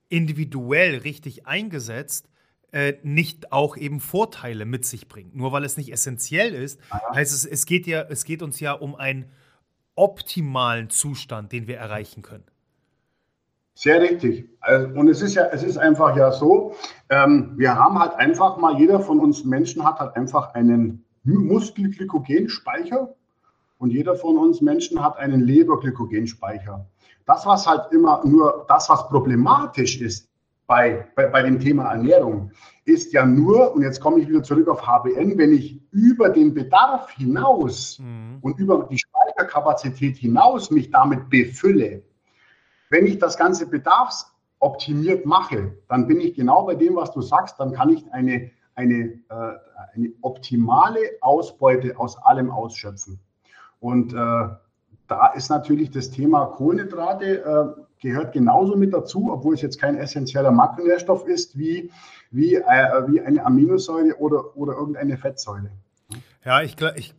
[0.10, 2.30] individuell richtig eingesetzt
[2.76, 5.34] äh, nicht auch eben Vorteile mit sich bringt.
[5.34, 7.16] Nur weil es nicht essentiell ist, Aha.
[7.16, 9.32] heißt es, es geht ja, es geht uns ja um einen
[9.96, 12.44] optimalen Zustand, den wir erreichen können.
[13.76, 14.50] Sehr richtig.
[14.62, 16.74] Also, und es ist ja, es ist einfach ja so,
[17.10, 23.14] ähm, wir haben halt einfach mal, jeder von uns Menschen hat halt einfach einen Muskelglykogenspeicher
[23.78, 26.86] und jeder von uns Menschen hat einen Leberglykogenspeicher.
[27.26, 30.30] Das, was halt immer nur, das, was problematisch ist
[30.68, 32.52] bei, bei, bei dem Thema Ernährung,
[32.86, 36.54] ist ja nur, und jetzt komme ich wieder zurück auf HBN, wenn ich über den
[36.54, 38.38] Bedarf hinaus mhm.
[38.42, 42.04] und über die Speicherkapazität hinaus mich damit befülle,
[42.90, 47.60] wenn ich das Ganze bedarfsoptimiert mache, dann bin ich genau bei dem, was du sagst,
[47.60, 49.54] dann kann ich eine, eine, äh,
[49.94, 53.20] eine optimale Ausbeute aus allem ausschöpfen.
[53.80, 54.48] Und äh,
[55.08, 59.98] da ist natürlich das Thema Kohlenhydrate äh, gehört genauso mit dazu, obwohl es jetzt kein
[59.98, 61.92] essentieller Makronährstoff ist, wie,
[62.32, 65.72] wie, äh, wie eine Aminosäure oder, oder irgendeine Fettsäure.
[66.44, 67.16] Ja, ich, ich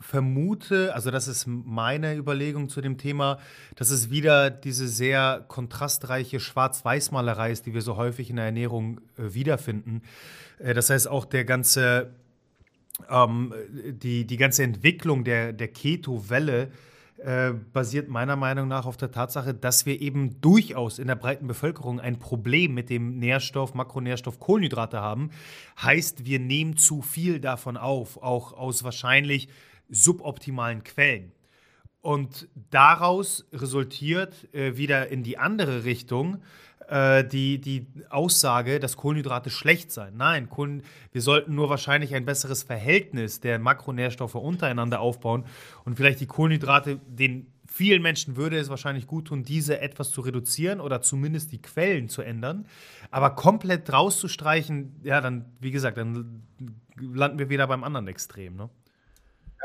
[0.00, 3.38] vermute, also das ist meine Überlegung zu dem Thema,
[3.76, 9.00] dass es wieder diese sehr kontrastreiche Schwarz-Weiß-Malerei ist, die wir so häufig in der Ernährung
[9.16, 10.02] äh, wiederfinden.
[10.58, 12.10] Äh, das heißt, auch der ganze,
[13.08, 16.70] ähm, die, die ganze Entwicklung der, der Keto-Welle
[17.24, 21.46] äh, basiert meiner Meinung nach auf der Tatsache, dass wir eben durchaus in der breiten
[21.46, 25.30] Bevölkerung ein Problem mit dem Nährstoff, Makronährstoff Kohlenhydrate haben.
[25.82, 29.48] Heißt, wir nehmen zu viel davon auf, auch aus wahrscheinlich
[29.88, 31.32] suboptimalen Quellen.
[32.02, 36.42] Und daraus resultiert äh, wieder in die andere Richtung
[36.88, 40.16] äh, die, die Aussage, dass Kohlenhydrate schlecht seien.
[40.16, 40.48] Nein,
[41.12, 45.44] wir sollten nur wahrscheinlich ein besseres Verhältnis der Makronährstoffe untereinander aufbauen
[45.84, 50.20] und vielleicht die Kohlenhydrate, den vielen Menschen würde es wahrscheinlich gut tun, diese etwas zu
[50.20, 52.66] reduzieren oder zumindest die Quellen zu ändern.
[53.10, 56.44] Aber komplett rauszustreichen, ja, dann, wie gesagt, dann
[57.00, 58.56] landen wir wieder beim anderen Extrem.
[58.56, 58.70] Ne?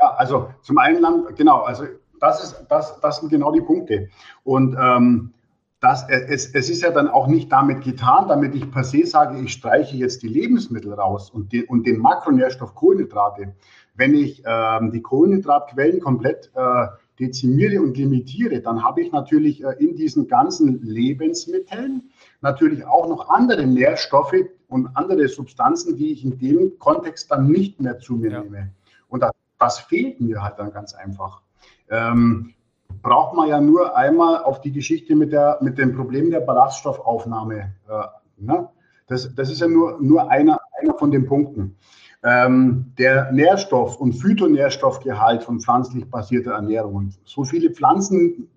[0.02, 1.04] Ja, also zum einen,
[1.36, 1.84] genau, also
[2.20, 4.08] das, ist, das, das sind genau die Punkte.
[4.42, 5.32] Und ähm,
[5.80, 9.40] das, es, es ist ja dann auch nicht damit getan, damit ich per se sage,
[9.40, 13.54] ich streiche jetzt die Lebensmittel raus und, die, und den Makronährstoff Kohlenhydrate.
[13.94, 16.86] Wenn ich ähm, die Kohlenhydratquellen komplett äh,
[17.18, 22.10] dezimiere und limitiere, dann habe ich natürlich äh, in diesen ganzen Lebensmitteln
[22.42, 24.36] natürlich auch noch andere Nährstoffe
[24.68, 28.42] und andere Substanzen, die ich in dem Kontext dann nicht mehr zu mir ja.
[28.42, 28.70] nehme.
[29.08, 31.42] Und das, das, fehlt mir halt dann ganz einfach.
[31.90, 32.54] Ähm,
[33.02, 37.72] braucht man ja nur einmal auf die Geschichte mit, der, mit dem Problem der Ballaststoffaufnahme.
[37.88, 38.06] Äh,
[38.38, 38.68] ne?
[39.10, 41.76] das, das ist ja nur, nur einer, einer von den Punkten.
[42.22, 46.94] Ähm, der Nährstoff- und Phytonährstoffgehalt von pflanzlich basierter Ernährung.
[46.94, 48.48] Und so viele Pflanzen,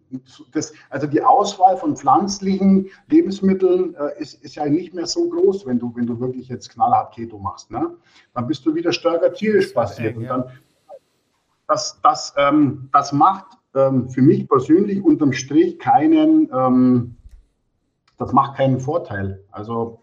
[0.52, 5.66] das, also die Auswahl von pflanzlichen Lebensmitteln äh, ist, ist ja nicht mehr so groß,
[5.66, 7.72] wenn du, wenn du wirklich jetzt knallhart Keto machst.
[7.72, 7.96] Ne?
[8.36, 10.18] Dann bist du wieder stärker tierisch basiert.
[10.18, 10.44] Und dann,
[11.68, 17.16] das, das, ähm, das macht ähm, für mich persönlich unterm Strich keinen, ähm,
[18.18, 19.44] das macht keinen Vorteil.
[19.52, 20.02] Also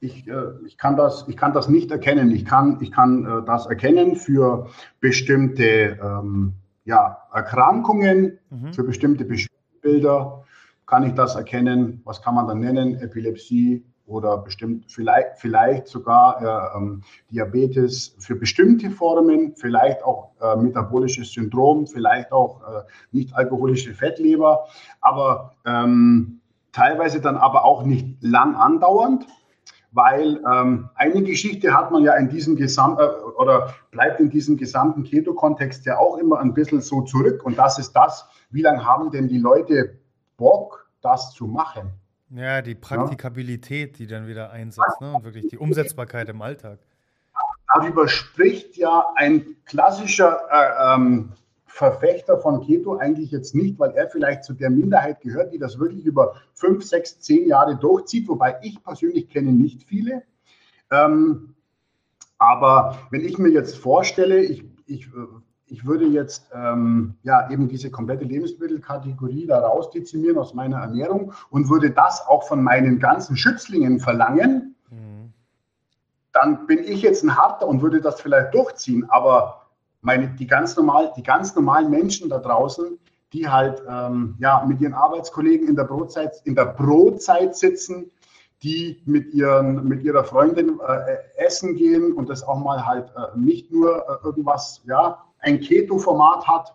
[0.00, 2.30] ich, äh, ich, kann das, ich kann das nicht erkennen.
[2.30, 4.68] Ich kann, ich kann äh, das erkennen für
[5.00, 6.52] bestimmte ähm,
[6.84, 8.72] ja, Erkrankungen, mhm.
[8.72, 9.26] für bestimmte
[9.80, 10.44] Bilder
[10.86, 12.02] kann ich das erkennen.
[12.04, 12.96] Was kann man dann nennen?
[12.96, 20.56] Epilepsie, oder bestimmt vielleicht, vielleicht sogar äh, ähm, Diabetes für bestimmte Formen, vielleicht auch äh,
[20.56, 24.66] metabolisches Syndrom, vielleicht auch äh, nicht alkoholische Fettleber,
[25.00, 26.40] aber ähm,
[26.72, 29.26] teilweise dann aber auch nicht lang andauernd,
[29.92, 33.06] weil ähm, eine Geschichte hat man ja in diesem gesamten äh,
[33.38, 37.78] oder bleibt in diesem gesamten Keto-Kontext ja auch immer ein bisschen so zurück und das
[37.78, 39.98] ist das, wie lange haben denn die Leute
[40.36, 41.92] Bock, das zu machen?
[42.34, 45.14] Ja, die Praktikabilität, die dann wieder einsetzt ne?
[45.14, 46.80] und wirklich die Umsetzbarkeit im Alltag.
[47.72, 51.32] Darüber spricht ja ein klassischer äh, ähm,
[51.66, 55.78] Verfechter von Keto eigentlich jetzt nicht, weil er vielleicht zu der Minderheit gehört, die das
[55.78, 60.22] wirklich über fünf, sechs, zehn Jahre durchzieht, wobei ich persönlich kenne nicht viele.
[60.90, 61.54] Ähm,
[62.38, 65.08] aber wenn ich mir jetzt vorstelle, ich, ich,
[65.74, 71.68] ich würde jetzt ähm, ja eben diese komplette Lebensmittelkategorie da rausdezimieren aus meiner Ernährung und
[71.68, 75.32] würde das auch von meinen ganzen Schützlingen verlangen, mhm.
[76.32, 79.04] dann bin ich jetzt ein Harter und würde das vielleicht durchziehen.
[79.08, 79.62] Aber
[80.00, 82.96] meine, die, ganz normal, die ganz normalen Menschen da draußen,
[83.32, 88.12] die halt ähm, ja, mit ihren Arbeitskollegen in der Brotzeit, in der Brotzeit sitzen,
[88.62, 93.36] die mit, ihren, mit ihrer Freundin äh, essen gehen und das auch mal halt äh,
[93.36, 96.74] nicht nur äh, irgendwas, ja, ein Keto-Format hat.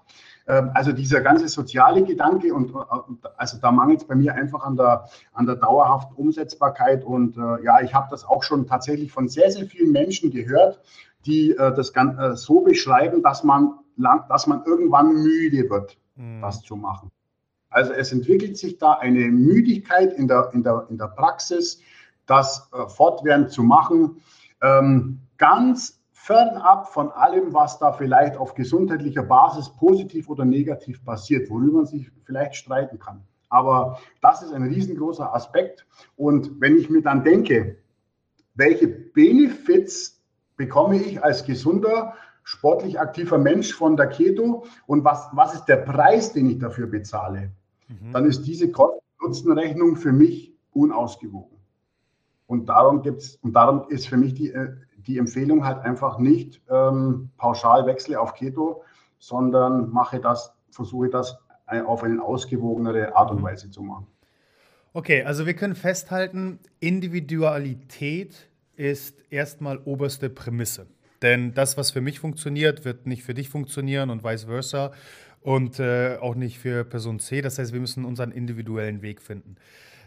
[0.50, 4.64] Ähm, also dieser ganze soziale Gedanke und, äh, also da mangelt es bei mir einfach
[4.64, 9.12] an der, an der dauerhaften Umsetzbarkeit und äh, ja, ich habe das auch schon tatsächlich
[9.12, 10.82] von sehr, sehr vielen Menschen gehört,
[11.26, 16.42] die äh, das Ganze so beschreiben, dass man, lang, dass man irgendwann müde wird, mhm.
[16.42, 17.12] das zu machen.
[17.70, 21.80] Also es entwickelt sich da eine Müdigkeit in der, in der, in der Praxis,
[22.26, 24.22] das äh, fortwährend zu machen,
[24.62, 25.99] ähm, ganz
[26.30, 31.86] fernab von allem, was da vielleicht auf gesundheitlicher Basis positiv oder negativ passiert, worüber man
[31.88, 33.24] sich vielleicht streiten kann.
[33.50, 35.88] Aber das ist ein riesengroßer Aspekt.
[36.18, 37.78] Und wenn ich mir dann denke,
[38.54, 40.22] welche Benefits
[40.56, 42.14] bekomme ich als gesunder,
[42.44, 46.86] sportlich aktiver Mensch von der Keto und was, was ist der Preis, den ich dafür
[46.86, 47.50] bezahle,
[47.88, 48.12] mhm.
[48.14, 51.58] dann ist diese Kosten-Nutzen-Rechnung für mich unausgewogen.
[52.46, 54.76] Und darum gibt's, und darum ist für mich die, äh,
[55.08, 58.84] die Empfehlung halt einfach nicht ähm, pauschal wechsle auf Keto,
[59.18, 61.38] sondern mache das, versuche das
[61.86, 63.44] auf eine ausgewogenere Art und mhm.
[63.44, 64.08] Weise zu machen.
[64.94, 70.88] Okay, also wir können festhalten, Individualität ist erstmal oberste Prämisse.
[71.22, 74.92] Denn das, was für mich funktioniert, wird nicht für dich funktionieren und vice versa
[75.42, 77.42] und äh, auch nicht für Person C.
[77.42, 79.58] Das heißt, wir müssen unseren individuellen Weg finden.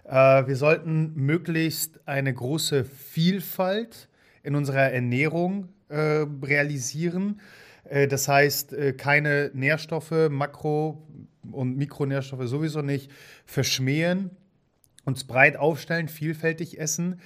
[0.04, 4.08] Äh, wir sollten möglichst eine große Vielfalt
[4.42, 7.40] in unserer Ernährung äh, realisieren.
[7.84, 11.06] Äh, das heißt, äh, keine Nährstoffe, Makro-
[11.50, 13.10] und Mikronährstoffe sowieso nicht
[13.46, 14.30] verschmähen,
[15.04, 17.20] uns breit aufstellen, vielfältig essen.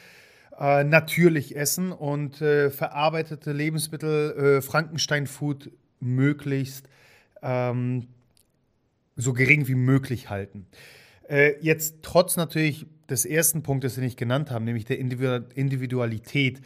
[0.58, 6.88] Äh, natürlich essen und äh, verarbeitete Lebensmittel, äh, Frankenstein-Food möglichst
[7.42, 8.08] ähm,
[9.16, 10.66] so gering wie möglich halten.
[11.28, 16.60] Äh, jetzt trotz natürlich des ersten Punktes, den ich genannt habe, nämlich der Individualität,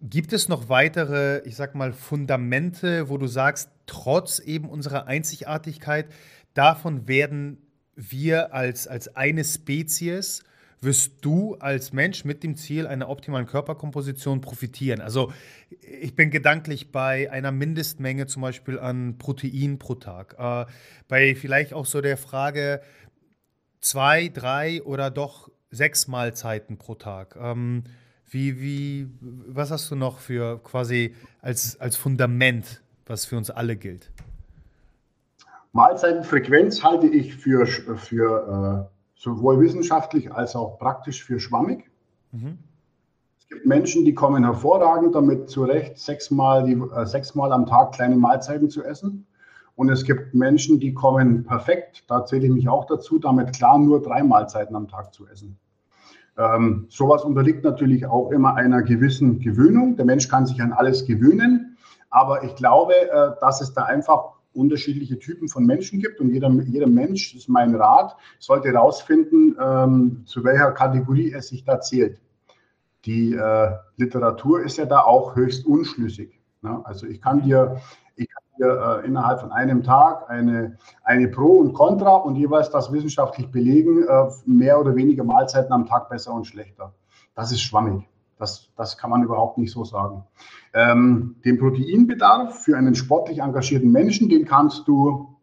[0.00, 6.06] gibt es noch weitere, ich sag mal, Fundamente, wo du sagst, trotz eben unserer Einzigartigkeit,
[6.54, 7.58] davon werden
[7.94, 10.42] wir als, als eine Spezies
[10.82, 15.00] wirst du als Mensch mit dem Ziel einer optimalen Körperkomposition profitieren.
[15.00, 15.32] Also
[15.80, 20.64] ich bin gedanklich bei einer Mindestmenge zum Beispiel an Protein pro Tag, äh,
[21.08, 22.80] bei vielleicht auch so der Frage
[23.80, 27.36] zwei, drei oder doch sechs Mahlzeiten pro Tag.
[27.38, 27.84] Ähm,
[28.30, 33.76] wie, wie, was hast du noch für quasi als, als Fundament, was für uns alle
[33.76, 34.10] gilt?
[35.72, 41.90] Mahlzeitenfrequenz halte ich für, für äh sowohl wissenschaftlich als auch praktisch für schwammig.
[42.32, 42.58] Mhm.
[43.38, 48.16] Es gibt Menschen, die kommen hervorragend damit zurecht, sechsmal, die, äh, sechsmal am Tag kleine
[48.16, 49.26] Mahlzeiten zu essen.
[49.76, 53.78] Und es gibt Menschen, die kommen perfekt, da zähle ich mich auch dazu, damit klar,
[53.78, 55.58] nur drei Mahlzeiten am Tag zu essen.
[56.40, 59.96] Ähm, sowas unterliegt natürlich auch immer einer gewissen Gewöhnung.
[59.96, 61.76] Der Mensch kann sich an alles gewöhnen.
[62.08, 66.48] Aber ich glaube, äh, dass es da einfach unterschiedliche Typen von Menschen gibt und jeder,
[66.48, 71.80] jeder Mensch, das ist mein Rat, sollte herausfinden, ähm, zu welcher Kategorie er sich da
[71.80, 72.18] zählt.
[73.04, 76.40] Die äh, Literatur ist ja da auch höchst unschlüssig.
[76.62, 76.80] Ne?
[76.84, 77.80] Also ich kann dir,
[78.60, 83.50] dir äh, innerhalb von einem Tag eine, eine Pro und Contra und jeweils das wissenschaftlich
[83.50, 86.92] belegen, äh, mehr oder weniger Mahlzeiten am Tag besser und schlechter.
[87.34, 88.06] Das ist schwammig.
[88.38, 90.24] Das, das kann man überhaupt nicht so sagen.
[90.72, 95.36] Ähm, den Proteinbedarf für einen sportlich engagierten Menschen, den kannst du,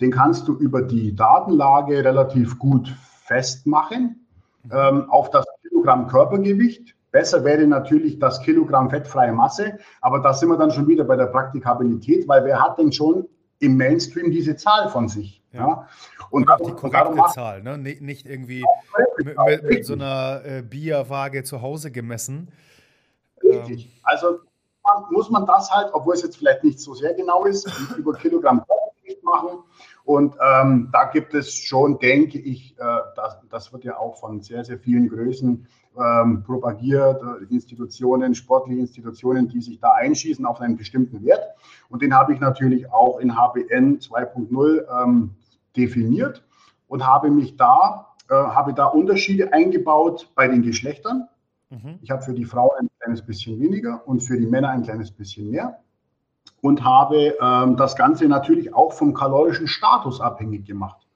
[0.00, 2.88] den kannst du über die Datenlage relativ gut
[3.24, 4.26] festmachen
[4.70, 6.94] ähm, auf das Kilogramm Körpergewicht.
[7.12, 11.16] Besser wäre natürlich das Kilogramm fettfreie Masse, aber da sind wir dann schon wieder bei
[11.16, 15.42] der Praktikabilität, weil wer hat denn schon im Mainstream diese Zahl von sich?
[15.52, 15.60] Ja.
[15.60, 15.88] ja?
[16.30, 17.76] Und, und auch die korrekte Zahl, ne?
[17.76, 18.64] nicht irgendwie
[19.18, 22.50] mit, mit, mit, so einer äh, Bierwaage zu Hause gemessen.
[23.42, 23.86] Richtig.
[23.86, 24.00] Ähm.
[24.02, 24.38] Also
[25.10, 28.64] muss man das halt, obwohl es jetzt vielleicht nicht so sehr genau ist, über Kilogramm
[29.22, 29.58] machen.
[30.04, 34.42] Und ähm, da gibt es schon, denke ich, äh, das, das wird ja auch von
[34.42, 35.66] sehr, sehr vielen Größen
[35.98, 41.42] ähm, propagiert, äh, Institutionen, sportliche Institutionen, die sich da einschießen auf einen bestimmten Wert.
[41.88, 45.30] Und den habe ich natürlich auch in HBN 2.0 ähm,
[45.76, 46.44] definiert
[46.88, 51.28] und habe mich da, äh, habe da Unterschiede eingebaut bei den Geschlechtern.
[51.70, 51.98] Mhm.
[52.02, 55.10] Ich habe für die Frauen ein kleines bisschen weniger und für die Männer ein kleines
[55.10, 55.78] bisschen mehr
[56.60, 61.06] und habe ähm, das Ganze natürlich auch vom kalorischen Status abhängig gemacht.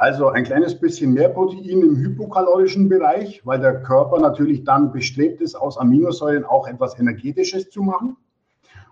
[0.00, 5.42] Also ein kleines bisschen mehr Protein im hypokalorischen Bereich, weil der Körper natürlich dann bestrebt
[5.42, 8.16] ist, aus Aminosäuren auch etwas Energetisches zu machen.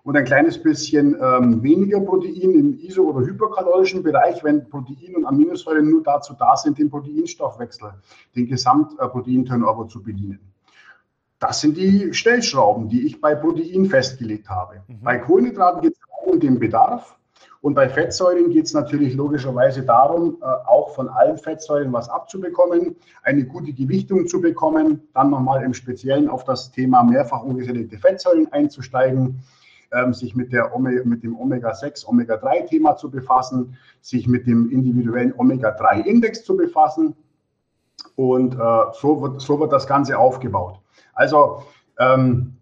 [0.03, 5.25] Und ein kleines bisschen ähm, weniger Protein im iso- oder hyperkalorischen Bereich, wenn Protein und
[5.25, 7.89] Aminosäuren nur dazu da sind, den Proteinstoffwechsel,
[8.37, 10.41] den Gesamtproteinturnover zu bedienen.
[11.39, 14.83] Das sind die Stellschrauben, die ich bei Protein festgelegt habe.
[14.87, 15.01] Mhm.
[15.03, 17.17] Bei Kohlenhydraten geht es um den Bedarf.
[17.61, 22.97] Und bei Fettsäuren geht es natürlich logischerweise darum, äh, auch von allen Fettsäuren was abzubekommen,
[23.23, 28.53] eine gute Gewichtung zu bekommen, dann nochmal im Speziellen auf das Thema mehrfach ungesättigte Fettsäuren
[28.53, 29.43] einzusteigen,
[29.93, 35.35] ähm, sich mit, der Omega, mit dem Omega-6, Omega-3-Thema zu befassen, sich mit dem individuellen
[35.37, 37.17] Omega-3-Index zu befassen.
[38.15, 38.59] Und äh,
[38.93, 40.79] so, wird, so wird das Ganze aufgebaut.
[41.15, 41.63] Also
[41.99, 42.57] ähm,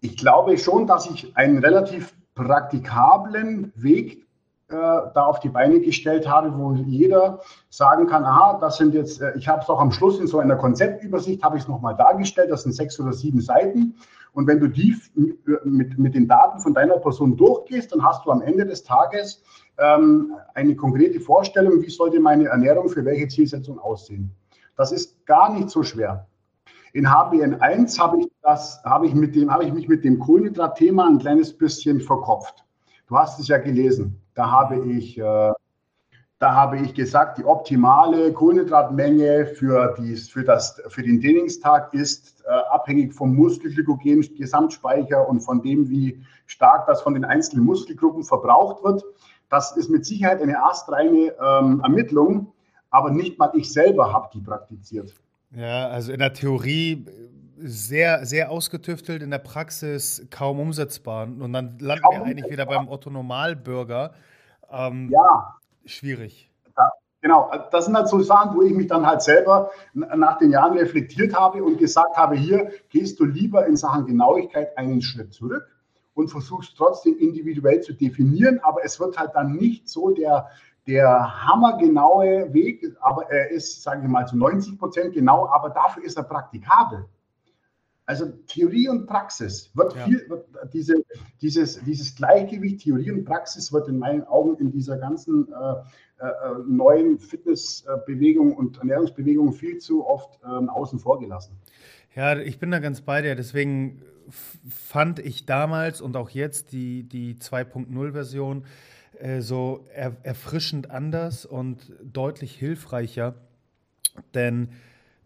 [0.00, 4.26] ich glaube schon, dass ich einen relativ praktikablen Weg
[4.68, 9.20] äh, da auf die Beine gestellt habe, wo jeder sagen kann, aha, das sind jetzt,
[9.20, 11.96] äh, ich habe es auch am Schluss in so einer Konzeptübersicht, habe ich es nochmal
[11.96, 13.96] dargestellt, das sind sechs oder sieben Seiten.
[14.32, 14.94] Und wenn du die
[15.64, 19.42] mit, mit den Daten von deiner Person durchgehst, dann hast du am Ende des Tages
[19.78, 24.30] ähm, eine konkrete Vorstellung, wie sollte meine Ernährung für welche Zielsetzung aussehen.
[24.76, 26.26] Das ist gar nicht so schwer.
[26.96, 31.06] In HBN1 habe ich, das, habe ich, mit dem, habe ich mich mit dem Kohlenhydrat-Thema
[31.06, 32.64] ein kleines bisschen verkopft.
[33.06, 34.18] Du hast es ja gelesen.
[34.34, 35.52] Da habe ich, äh,
[36.38, 42.42] da habe ich gesagt, die optimale Kohlenhydratmenge für, dies, für, das, für den Trainingstag ist
[42.46, 48.24] äh, abhängig vom Muskelglykogen, Gesamtspeicher und von dem, wie stark das von den einzelnen Muskelgruppen
[48.24, 49.04] verbraucht wird.
[49.50, 52.54] Das ist mit Sicherheit eine astreine ähm, Ermittlung,
[52.88, 55.12] aber nicht mal ich selber habe die praktiziert.
[55.56, 57.06] Ja, also in der Theorie
[57.56, 61.24] sehr, sehr ausgetüftelt, in der Praxis kaum umsetzbar.
[61.24, 64.12] Und dann landen kaum wir eigentlich wieder beim Otto-Normalbürger.
[64.70, 65.56] Ähm, ja.
[65.86, 66.50] Schwierig.
[66.76, 66.90] Ja,
[67.22, 70.76] genau, das sind halt so Sachen, wo ich mich dann halt selber nach den Jahren
[70.76, 75.66] reflektiert habe und gesagt habe, hier gehst du lieber in Sachen Genauigkeit einen Schritt zurück
[76.12, 80.48] und versuchst trotzdem individuell zu definieren, aber es wird halt dann nicht so der,
[80.86, 86.04] der hammergenaue Weg, aber er ist, sage ich mal, zu 90 Prozent genau, aber dafür
[86.04, 87.06] ist er praktikabel.
[88.08, 90.04] Also Theorie und Praxis wird ja.
[90.04, 90.94] viel, wird diese,
[91.40, 96.28] dieses, dieses Gleichgewicht Theorie und Praxis wird in meinen Augen in dieser ganzen äh, äh,
[96.68, 101.58] neuen Fitnessbewegung und Ernährungsbewegung viel zu oft äh, außen vor gelassen.
[102.14, 103.34] Ja, ich bin da ganz bei dir.
[103.34, 104.02] Deswegen
[104.70, 108.64] fand ich damals und auch jetzt die, die 2.0-Version
[109.20, 113.34] äh, so er, erfrischend anders und deutlich hilfreicher.
[114.34, 114.68] Denn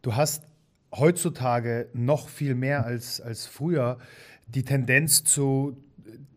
[0.03, 0.45] du hast
[0.93, 3.99] heutzutage noch viel mehr als, als früher
[4.47, 5.77] die Tendenz zu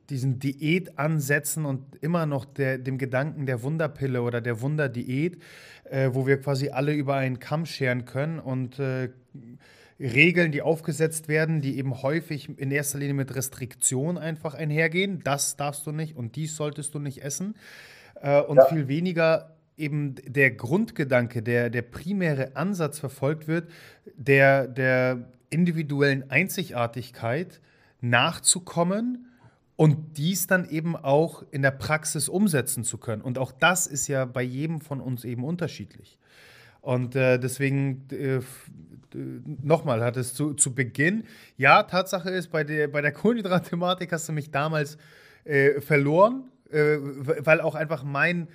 [0.10, 5.42] diesen Diätansätzen und immer noch der, dem Gedanken der Wunderpille oder der Wunderdiät,
[5.86, 9.10] äh, wo wir quasi alle über einen Kamm scheren können und äh,
[10.00, 15.22] Regeln, die aufgesetzt werden, die eben häufig in erster Linie mit Restriktion einfach einhergehen.
[15.24, 17.56] Das darfst du nicht und dies solltest du nicht essen.
[18.22, 18.66] Äh, und ja.
[18.66, 23.70] viel weniger eben der Grundgedanke, der, der primäre Ansatz verfolgt wird,
[24.16, 27.62] der, der individuellen Einzigartigkeit
[28.02, 29.28] nachzukommen
[29.76, 33.22] und dies dann eben auch in der Praxis umsetzen zu können.
[33.22, 36.20] Und auch das ist ja bei jedem von uns eben unterschiedlich.
[36.82, 38.42] Und äh, deswegen äh,
[39.16, 41.26] nochmal, hat es zu, zu Beginn,
[41.58, 44.98] ja, Tatsache ist, bei der, bei der Kohlenhydrat-Thematik hast du mich damals
[45.46, 48.48] äh, verloren, äh, weil auch einfach mein,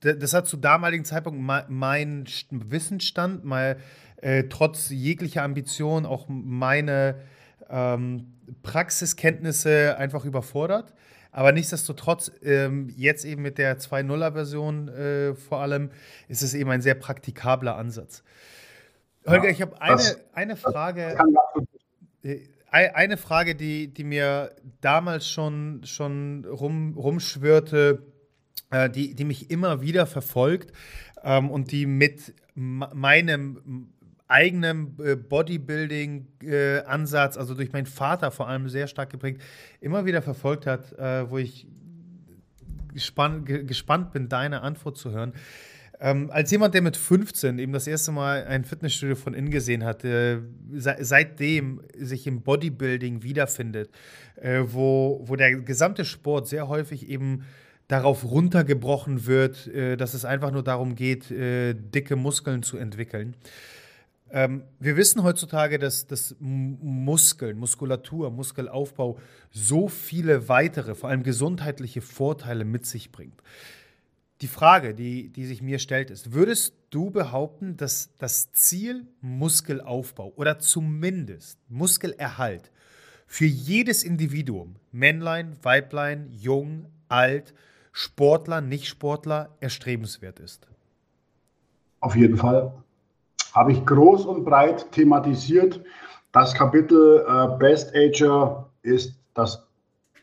[0.00, 3.76] das hat zu damaligen Zeitpunkt mein Wissensstand, mal
[4.16, 7.16] äh, trotz jeglicher Ambition auch meine
[7.70, 10.92] ähm, Praxiskenntnisse einfach überfordert.
[11.32, 15.90] Aber nichtsdestotrotz, ähm, jetzt eben mit der 2.0er-Version äh, vor allem,
[16.28, 18.22] ist es eben ein sehr praktikabler Ansatz.
[19.26, 21.16] Holger, ich habe eine, eine Frage.
[22.22, 28.02] Äh, eine Frage, die, die mir damals schon, schon rum, rumschwirrte,
[28.70, 30.72] äh, die, die mich immer wieder verfolgt
[31.22, 33.90] ähm, und die mit meinem
[34.26, 39.42] eigenen äh, Bodybuilding-Ansatz, also durch meinen Vater vor allem sehr stark geprägt,
[39.80, 41.66] immer wieder verfolgt hat, äh, wo ich
[42.94, 45.34] gespannt, gespannt bin, deine Antwort zu hören.
[46.04, 49.84] Ähm, als jemand, der mit 15 eben das erste Mal ein Fitnessstudio von innen gesehen
[49.84, 50.40] hat, äh,
[50.72, 53.88] se seitdem sich im Bodybuilding wiederfindet,
[54.34, 57.44] äh, wo, wo der gesamte Sport sehr häufig eben
[57.86, 63.36] darauf runtergebrochen wird, äh, dass es einfach nur darum geht, äh, dicke Muskeln zu entwickeln.
[64.32, 69.20] Ähm, wir wissen heutzutage, dass, dass Muskeln, Muskulatur, Muskelaufbau
[69.52, 73.40] so viele weitere, vor allem gesundheitliche Vorteile mit sich bringt.
[74.42, 80.32] Die Frage, die, die sich mir stellt, ist, würdest du behaupten, dass das Ziel Muskelaufbau
[80.34, 82.72] oder zumindest Muskelerhalt
[83.28, 87.54] für jedes Individuum, Männlein, Weiblein, jung, alt,
[87.92, 90.66] Sportler, Nicht-Sportler, erstrebenswert ist?
[92.00, 92.74] Auf jeden Fall.
[93.52, 95.80] Habe ich groß und breit thematisiert.
[96.32, 99.64] Das Kapitel äh, Best Ager ist das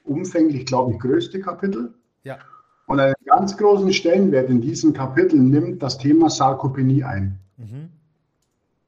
[0.04, 1.94] umfänglich, glaube ich, größte Kapitel.
[2.24, 2.40] Ja.
[2.90, 7.38] Und einen ganz großen Stellenwert in diesem Kapitel nimmt das Thema Sarkopenie ein.
[7.58, 7.90] Mhm.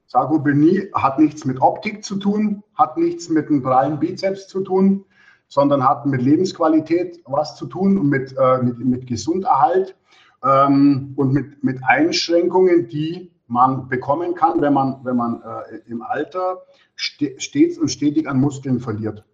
[0.08, 5.06] Sarkopenie hat nichts mit Optik zu tun, hat nichts mit einem prallen Bizeps zu tun,
[5.50, 9.96] sondern hat mit Lebensqualität was zu tun und mit, äh, mit, mit Gesunderhalt
[10.44, 16.02] ähm, und mit, mit Einschränkungen, die man bekommen kann, wenn man, wenn man äh, im
[16.02, 16.64] Alter
[16.96, 19.26] stets und stetig an Muskeln verliert.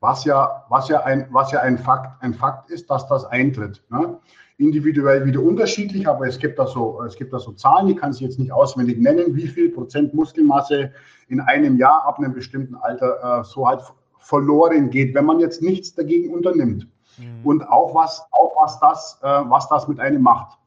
[0.00, 3.82] Was ja, was ja, ein, was ja ein, Fakt, ein Fakt ist, dass das eintritt.
[3.90, 4.18] Ne?
[4.56, 8.12] Individuell wieder unterschiedlich, aber es gibt, da so, es gibt da so Zahlen, die kann
[8.12, 10.92] ich jetzt nicht auswendig nennen, wie viel Prozent Muskelmasse
[11.28, 13.82] in einem Jahr ab einem bestimmten Alter äh, so halt
[14.18, 16.86] verloren geht, wenn man jetzt nichts dagegen unternimmt.
[17.18, 17.44] Mhm.
[17.44, 20.58] Und auch was, auch was das, äh, was das mit einem macht.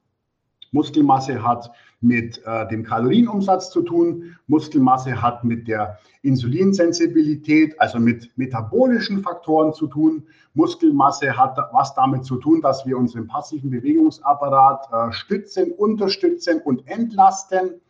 [0.72, 1.72] Muskelmasse hat
[2.02, 4.36] mit äh, dem Kalorienumsatz zu tun.
[4.48, 10.24] Muskelmasse hat mit der Insulinsensibilität, also mit metabolischen Faktoren zu tun.
[10.56, 16.88] Muskelmasse hat was damit zu tun, dass wir unseren passiven Bewegungsapparat äh, stützen, unterstützen und
[16.88, 17.82] entlasten.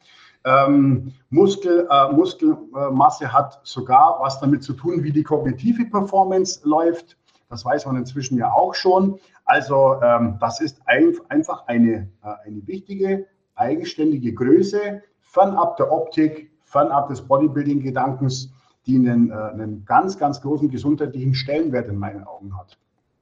[0.43, 7.17] Ähm, Muskel, äh, Muskelmasse hat sogar was damit zu tun, wie die kognitive Performance läuft.
[7.49, 9.19] Das weiß man inzwischen ja auch schon.
[9.45, 13.27] Also ähm, das ist ein, einfach eine, äh, eine wichtige
[13.61, 18.51] eigenständige Größe, fernab der Optik, fernab des Bodybuilding-Gedankens,
[18.87, 22.77] die einen, äh, einen ganz, ganz großen gesundheitlichen Stellenwert in meinen Augen hat.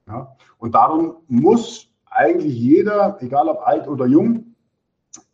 [0.06, 0.34] Ja?
[0.58, 4.54] Und darum muss eigentlich jeder, egal ob alt oder jung,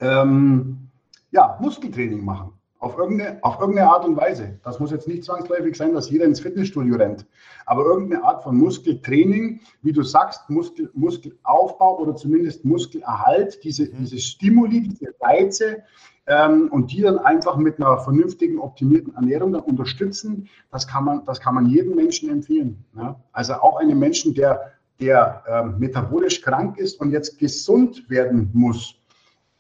[0.01, 0.89] ähm,
[1.31, 2.53] ja, Muskeltraining machen.
[2.87, 4.61] Auf irgendeine, auf irgendeine Art und Weise.
[4.63, 7.27] Das muss jetzt nicht zwangsläufig sein, dass jeder ins Fitnessstudio rennt.
[7.65, 13.97] Aber irgendeine Art von Muskeltraining, wie du sagst, Muskel, Muskelaufbau oder zumindest Muskelerhalt, diese, mhm.
[13.99, 15.83] diese Stimuli, diese Reize,
[16.29, 21.25] ähm, und die dann einfach mit einer vernünftigen, optimierten Ernährung dann unterstützen, das kann man,
[21.25, 22.85] das kann man jedem Menschen empfehlen.
[22.97, 23.21] Ja?
[23.33, 28.95] Also auch einem Menschen, der, der ähm, metabolisch krank ist und jetzt gesund werden muss,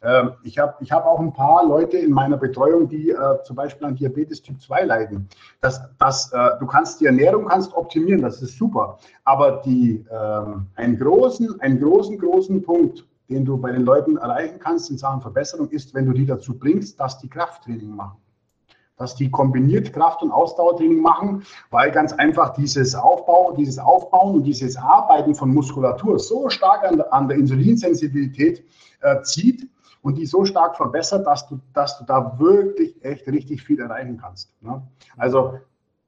[0.02, 3.56] ähm, ich habe ich hab auch ein paar Leute in meiner Betreuung, die äh, zum
[3.56, 5.28] Beispiel an Diabetes Typ 2 leiden.
[5.60, 8.98] Das, das, äh, du kannst die Ernährung kannst optimieren, das ist super.
[9.24, 14.58] Aber die, äh, einen, großen, einen großen, großen Punkt, den du bei den Leuten erreichen
[14.58, 18.18] kannst in Sachen Verbesserung, ist, wenn du die dazu bringst, dass die Krafttraining machen.
[18.98, 24.44] Dass die kombiniert Kraft- und Ausdauertraining machen, weil ganz einfach dieses Aufbau, dieses Aufbauen und
[24.44, 28.64] dieses Arbeiten von Muskulatur so stark an, an der Insulinsensibilität
[29.00, 29.68] äh, zieht,
[30.06, 34.18] und die so stark verbessert, dass du, dass du da wirklich echt richtig viel erreichen
[34.18, 34.52] kannst.
[34.62, 34.80] Ne?
[35.16, 35.58] Also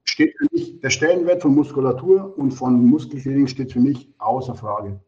[0.04, 5.00] steht für mich der Stellenwert von Muskulatur und von Muskeltraining steht für mich außer Frage.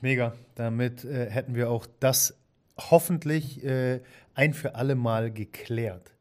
[0.00, 0.32] Mega.
[0.54, 2.40] Damit äh, hätten wir auch das
[2.78, 4.00] hoffentlich äh,
[4.34, 6.14] ein für alle Mal geklärt.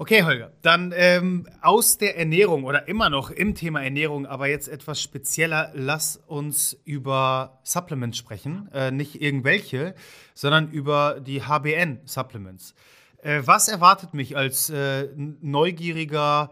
[0.00, 4.68] Okay, Holger, dann ähm, aus der Ernährung oder immer noch im Thema Ernährung, aber jetzt
[4.68, 8.68] etwas spezieller, lass uns über Supplements sprechen.
[8.72, 9.96] Äh, nicht irgendwelche,
[10.34, 12.76] sondern über die HBN-Supplements.
[13.22, 16.50] Äh, was erwartet mich als äh, neugieriger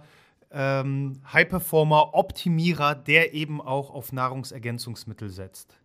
[0.50, 5.78] ähm, High-Performer, Optimierer, der eben auch auf Nahrungsergänzungsmittel setzt?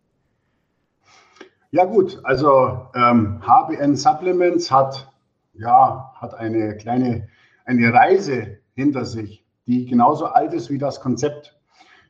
[1.70, 5.08] Ja gut, also ähm, HBN Supplements hat
[5.54, 7.28] ja hat eine kleine
[7.64, 11.58] eine Reise hinter sich, die genauso alt ist wie das Konzept.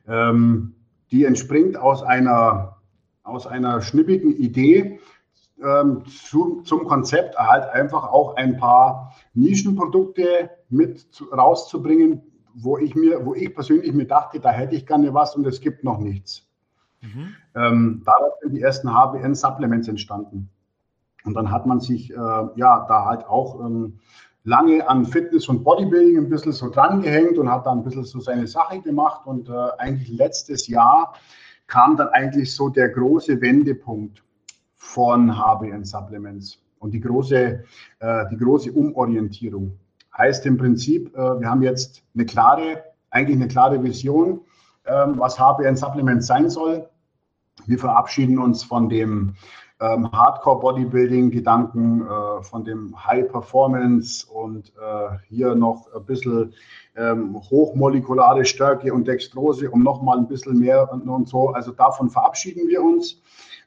[0.07, 0.75] Ähm,
[1.11, 2.77] die entspringt aus einer,
[3.23, 4.99] aus einer schnippigen Idee
[5.63, 12.21] ähm, zu, zum Konzept, halt einfach auch ein paar Nischenprodukte mit zu, rauszubringen,
[12.55, 15.61] wo ich mir, wo ich persönlich mir dachte, da hätte ich gerne was und es
[15.61, 16.47] gibt noch nichts.
[17.01, 17.35] Mhm.
[17.55, 20.49] Ähm, daraus sind die ersten HBN-Supplements entstanden.
[21.25, 23.99] Und dann hat man sich äh, ja da halt auch ähm,
[24.43, 28.03] lange an Fitness und Bodybuilding ein bisschen so dran gehängt und hat dann ein bisschen
[28.03, 29.25] so seine Sache gemacht.
[29.25, 31.13] Und äh, eigentlich letztes Jahr
[31.67, 34.23] kam dann eigentlich so der große Wendepunkt
[34.75, 37.63] von HBN Supplements und die große,
[37.99, 39.79] äh, die große Umorientierung.
[40.17, 44.41] Heißt im Prinzip, äh, wir haben jetzt eine klare, eigentlich eine klare Vision,
[44.85, 46.87] ähm, was HBN Supplements sein soll.
[47.65, 49.35] Wir verabschieden uns von dem
[49.83, 56.53] ähm, Hardcore-Bodybuilding-Gedanken, äh, von dem High-Performance und äh, hier noch ein bisschen
[56.95, 61.49] ähm, hochmolekulare Stärke und Dextrose, um nochmal ein bisschen mehr und, und, so.
[61.49, 63.21] Also davon verabschieden wir uns,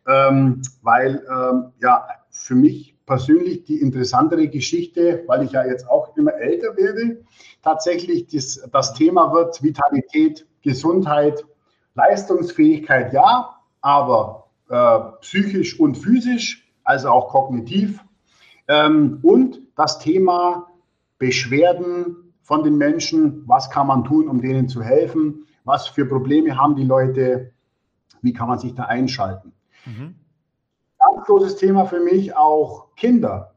[0.06, 6.16] ähm, weil ähm, ja für mich persönlich die interessantere Geschichte, weil ich ja jetzt auch
[6.16, 7.24] immer älter werde,
[7.62, 11.44] tatsächlich das, das Thema wird Vitalität, Gesundheit,
[11.94, 18.04] Leistungsfähigkeit, ja, aber äh, psychisch und physisch, also auch kognitiv.
[18.68, 20.68] Ähm, und das Thema
[21.18, 26.56] Beschwerden von den Menschen, was kann man tun, um denen zu helfen, was für Probleme
[26.56, 27.52] haben die Leute,
[28.22, 29.52] wie kann man sich da einschalten.
[29.84, 30.14] Mhm.
[30.98, 33.54] Ganz großes Thema für mich auch Kinder.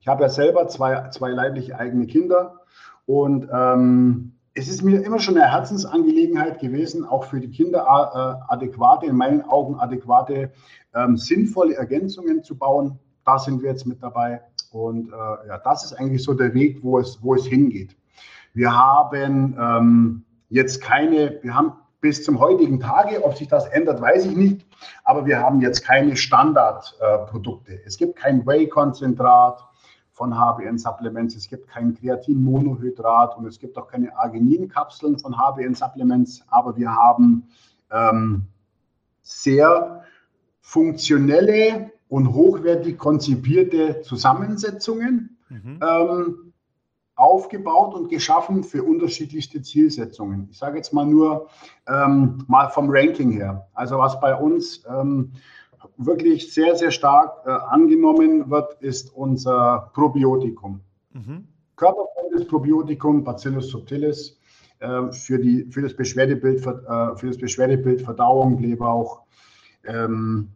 [0.00, 2.60] Ich habe ja selber zwei, zwei leibliche eigene Kinder
[3.06, 8.52] und ähm, es ist mir immer schon eine Herzensangelegenheit gewesen, auch für die Kinder äh,
[8.52, 10.50] adäquate, in meinen Augen adäquate,
[10.94, 12.98] ähm, sinnvolle Ergänzungen zu bauen.
[13.26, 14.40] Da sind wir jetzt mit dabei.
[14.70, 17.96] Und äh, ja, das ist eigentlich so der Weg, wo es, wo es hingeht.
[18.54, 24.00] Wir haben ähm, jetzt keine, wir haben bis zum heutigen Tage, ob sich das ändert,
[24.00, 24.66] weiß ich nicht,
[25.04, 27.74] aber wir haben jetzt keine Standardprodukte.
[27.74, 29.62] Äh, es gibt kein Whey-Konzentrat,
[30.16, 31.36] von HBN Supplements.
[31.36, 36.90] Es gibt kein Kreatinmonohydrat und es gibt auch keine Argininkapseln von HBN Supplements, aber wir
[36.90, 37.46] haben
[37.90, 38.46] ähm,
[39.20, 40.04] sehr
[40.62, 45.80] funktionelle und hochwertig konzipierte Zusammensetzungen mhm.
[45.86, 46.52] ähm,
[47.14, 50.48] aufgebaut und geschaffen für unterschiedlichste Zielsetzungen.
[50.50, 51.48] Ich sage jetzt mal nur
[51.86, 53.68] ähm, mal vom Ranking her.
[53.74, 55.32] Also was bei uns ähm,
[55.96, 60.80] wirklich sehr, sehr stark äh, angenommen wird, ist unser Probiotikum.
[61.12, 61.48] Mhm.
[61.76, 64.38] Körperfreundliches Probiotikum, Bacillus subtilis,
[64.78, 69.22] äh, für, die, für, das Beschwerdebild, äh, für das Beschwerdebild Verdauung, Blähbauch,
[69.84, 70.48] ähm,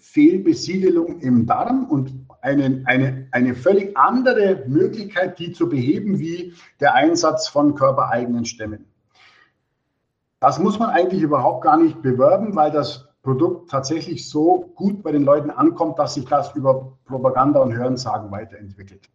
[0.00, 6.94] Fehlbesiedelung im Darm und eine, eine, eine völlig andere Möglichkeit, die zu beheben, wie der
[6.94, 8.86] Einsatz von körpereigenen Stämmen.
[10.40, 15.12] Das muss man eigentlich überhaupt gar nicht bewerben, weil das Produkt tatsächlich so gut bei
[15.12, 19.08] den Leuten ankommt, dass sich das über Propaganda und Hörensagen weiterentwickelt.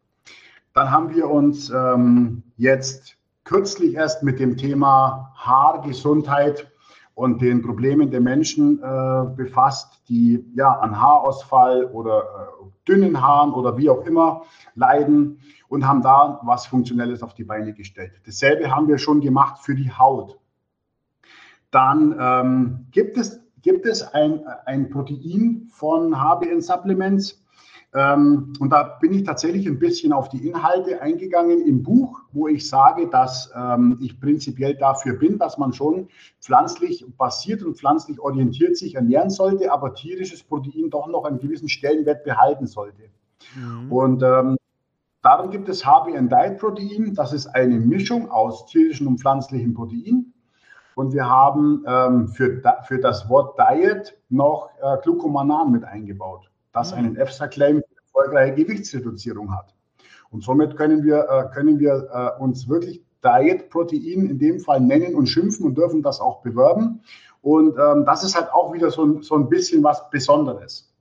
[0.73, 6.71] Dann haben wir uns ähm, jetzt kürzlich erst mit dem Thema Haargesundheit
[7.13, 13.53] und den Problemen der Menschen äh, befasst, die ja an Haarausfall oder äh, dünnen Haaren
[13.53, 14.43] oder wie auch immer
[14.75, 15.39] leiden
[15.69, 18.21] und haben da was Funktionelles auf die Beine gestellt.
[18.25, 20.37] Dasselbe haben wir schon gemacht für die Haut.
[21.71, 27.43] Dann ähm, gibt es gibt es ein, ein Protein von HBN Supplements.
[27.95, 32.47] Ähm, und da bin ich tatsächlich ein bisschen auf die Inhalte eingegangen im Buch, wo
[32.47, 36.09] ich sage, dass ähm, ich prinzipiell dafür bin, dass man schon
[36.41, 41.67] pflanzlich basiert und pflanzlich orientiert sich ernähren sollte, aber tierisches Protein doch noch einen gewissen
[41.67, 43.01] Stellenwert behalten sollte.
[43.55, 43.91] Mhm.
[43.91, 44.57] Und ähm,
[45.23, 47.15] darum gibt es HBN Diet Protein.
[47.15, 50.34] Das ist eine Mischung aus tierischem und pflanzlichem Protein.
[50.95, 56.91] Und wir haben ähm, für, für das Wort Diet noch äh, Glucomanan mit eingebaut, das
[56.91, 56.97] mhm.
[56.97, 59.75] einen EFSA-Claim für erfolgreiche Gewichtsreduzierung hat.
[60.31, 65.15] Und somit können wir, äh, können wir äh, uns wirklich Diet-Protein in dem Fall nennen
[65.15, 67.01] und schimpfen und dürfen das auch bewerben.
[67.41, 70.91] Und ähm, das ist halt auch wieder so, so ein bisschen was Besonderes.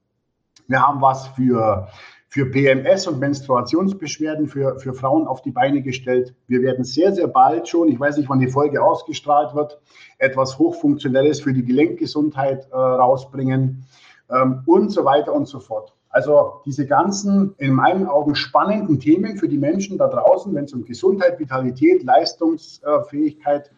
[0.67, 1.89] Wir haben was für
[2.35, 6.35] für PMS und Menstruationsbeschwerden für, für Frauen auf die Beine gestellt.
[6.49, 9.81] Wir werden sehr, sehr bald schon, ich weiß nicht, wann die Folge ausgestrahlt wird,
[10.19, 13.87] etwas Hochfunktionelles für die Gelenkgesundheit äh, rausbringen
[14.31, 15.93] ähm, und so weiter und so fort.
[16.09, 20.73] Also diese ganzen, in meinen Augen spannenden Themen für die Menschen da draußen, wenn es
[20.73, 23.71] um Gesundheit, Vitalität, Leistungsfähigkeit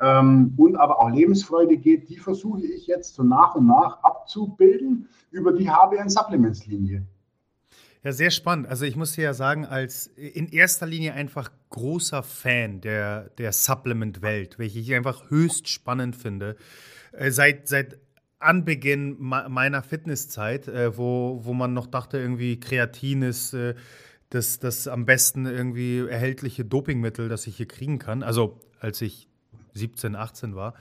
[0.00, 5.08] ähm, und aber auch Lebensfreude geht, die versuche ich jetzt so nach und nach abzubilden
[5.30, 7.06] über die HBN Supplements Linie.
[8.02, 8.66] Ja, sehr spannend.
[8.66, 13.52] Also ich muss dir ja sagen, als in erster Linie einfach großer Fan der, der
[13.52, 16.56] Supplement-Welt, welche ich einfach höchst spannend finde.
[17.12, 17.98] Äh, seit, seit
[18.38, 23.74] Anbeginn meiner Fitnesszeit, äh, wo, wo man noch dachte, irgendwie Kreatin ist äh,
[24.30, 28.22] das, das am besten irgendwie erhältliche Dopingmittel, das ich hier kriegen kann.
[28.22, 29.28] Also als ich
[29.74, 30.74] 17, 18 war.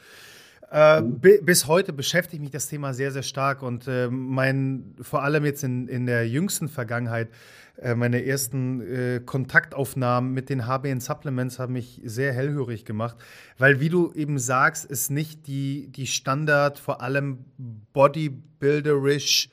[0.71, 5.43] Äh, bis heute beschäftigt mich das Thema sehr, sehr stark und äh, mein, vor allem
[5.43, 7.29] jetzt in, in der jüngsten Vergangenheit,
[7.77, 13.17] äh, meine ersten äh, Kontaktaufnahmen mit den HBN Supplements haben mich sehr hellhörig gemacht,
[13.57, 17.45] weil, wie du eben sagst, es nicht die, die Standard, vor allem
[17.93, 19.49] bodybuilderisch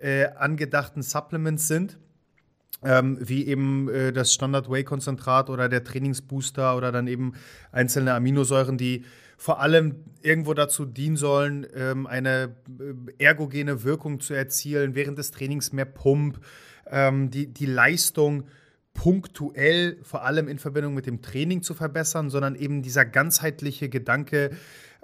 [0.00, 1.98] äh, angedachten Supplements sind.
[2.84, 7.32] Ähm, wie eben äh, das Standard-Whey-Konzentrat oder der Trainingsbooster oder dann eben
[7.72, 9.04] einzelne Aminosäuren, die
[9.38, 12.56] vor allem irgendwo dazu dienen sollen, ähm, eine
[13.18, 16.40] äh, ergogene Wirkung zu erzielen, während des Trainings mehr Pump,
[16.90, 18.44] ähm, die, die Leistung
[18.94, 24.50] punktuell, vor allem in Verbindung mit dem Training zu verbessern, sondern eben dieser ganzheitliche Gedanke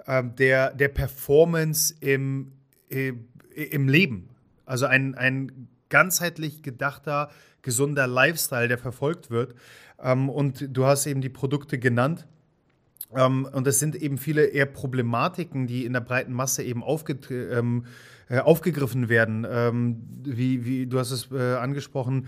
[0.05, 2.51] äh, der, der Performance im,
[2.89, 3.13] äh,
[3.53, 4.29] im Leben.
[4.65, 7.29] Also ein, ein ganzheitlich gedachter,
[7.61, 9.55] gesunder Lifestyle, der verfolgt wird.
[9.97, 12.27] Ähm, und du hast eben die Produkte genannt.
[13.13, 16.83] Ähm, und es sind eben viele eher Problematiken, die in der breiten Masse eben
[17.29, 17.85] ähm,
[18.27, 19.45] äh, aufgegriffen werden.
[19.49, 22.27] Ähm, wie, wie, du hast es äh, angesprochen,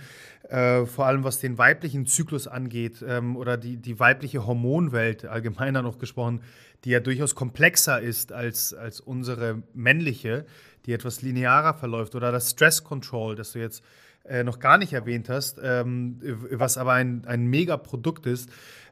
[0.50, 5.82] äh, vor allem was den weiblichen Zyklus angeht ähm, oder die, die weibliche Hormonwelt allgemeiner
[5.82, 6.42] noch gesprochen,
[6.84, 10.46] die ja durchaus komplexer ist als, als unsere männliche,
[10.86, 12.16] die etwas linearer verläuft.
[12.16, 13.84] Oder das Stress Control, das du jetzt
[14.28, 16.20] äh, noch gar nicht erwähnt hast, ähm,
[16.52, 18.50] was aber ein, ein Mega-Produkt ist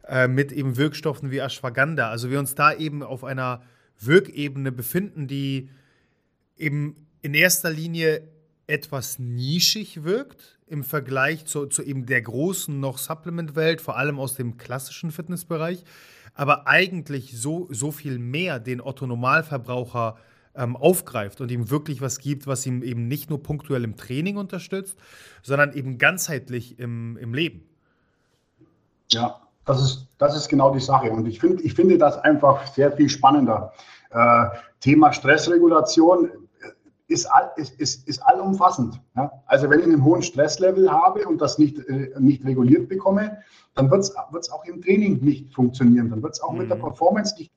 [0.07, 2.09] äh, mit eben Wirkstoffen wie Ashwagandha.
[2.09, 3.61] Also wir uns da eben auf einer
[3.99, 5.69] Wirkebene befinden, die
[6.57, 8.27] eben in erster Linie
[8.67, 14.35] etwas nischig wirkt im Vergleich zu, zu eben der großen noch Supplement-Welt, vor allem aus
[14.35, 15.83] dem klassischen Fitnessbereich,
[16.33, 20.17] aber eigentlich so, so viel mehr den Otto-Normalverbraucher
[20.55, 24.37] ähm, aufgreift und ihm wirklich was gibt, was ihm eben nicht nur punktuell im Training
[24.37, 24.97] unterstützt,
[25.43, 27.63] sondern eben ganzheitlich im, im Leben.
[29.09, 31.11] Ja, das ist, das ist genau die Sache.
[31.11, 33.73] Und ich, find, ich finde das einfach sehr viel spannender.
[34.11, 34.45] Äh,
[34.79, 36.29] Thema Stressregulation
[37.07, 38.99] ist, all, ist, ist, ist allumfassend.
[39.15, 39.31] Ja?
[39.45, 43.37] Also wenn ich einen hohen Stresslevel habe und das nicht, äh, nicht reguliert bekomme,
[43.75, 46.09] dann wird es auch im Training nicht funktionieren.
[46.09, 46.59] Dann wird es auch mhm.
[46.59, 46.81] mit der mhm.
[46.81, 47.51] Performance nicht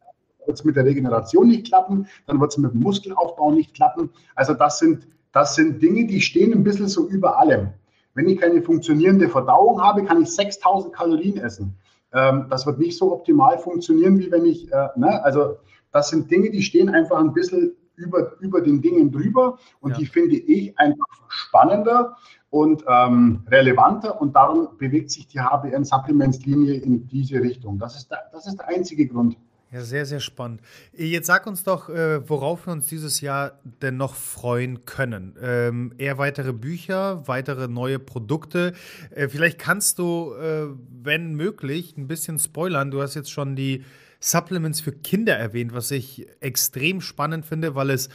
[0.48, 4.10] wird es mit der Regeneration nicht klappen, dann wird es mit dem Muskelaufbau nicht klappen.
[4.34, 7.68] Also das sind, das sind Dinge, die stehen ein bisschen so über allem.
[8.14, 11.74] Wenn ich keine funktionierende Verdauung habe, kann ich 6000 Kalorien essen.
[12.12, 15.22] Ähm, das wird nicht so optimal funktionieren, wie wenn ich, äh, ne?
[15.22, 15.58] also
[15.92, 19.98] das sind Dinge, die stehen einfach ein bisschen über, über den Dingen drüber und ja.
[19.98, 22.16] die finde ich einfach spannender
[22.48, 27.78] und ähm, relevanter und darum bewegt sich die HBN Supplements Linie in diese Richtung.
[27.78, 29.36] Das ist der, das ist der einzige Grund.
[29.70, 30.62] Ja, sehr, sehr spannend.
[30.94, 35.36] Jetzt sag uns doch, äh, worauf wir uns dieses Jahr denn noch freuen können.
[35.42, 38.72] Ähm, eher weitere Bücher, weitere neue Produkte.
[39.10, 40.68] Äh, vielleicht kannst du, äh,
[41.02, 42.90] wenn möglich, ein bisschen spoilern.
[42.90, 43.84] Du hast jetzt schon die
[44.20, 48.08] Supplements für Kinder erwähnt, was ich extrem spannend finde, weil es,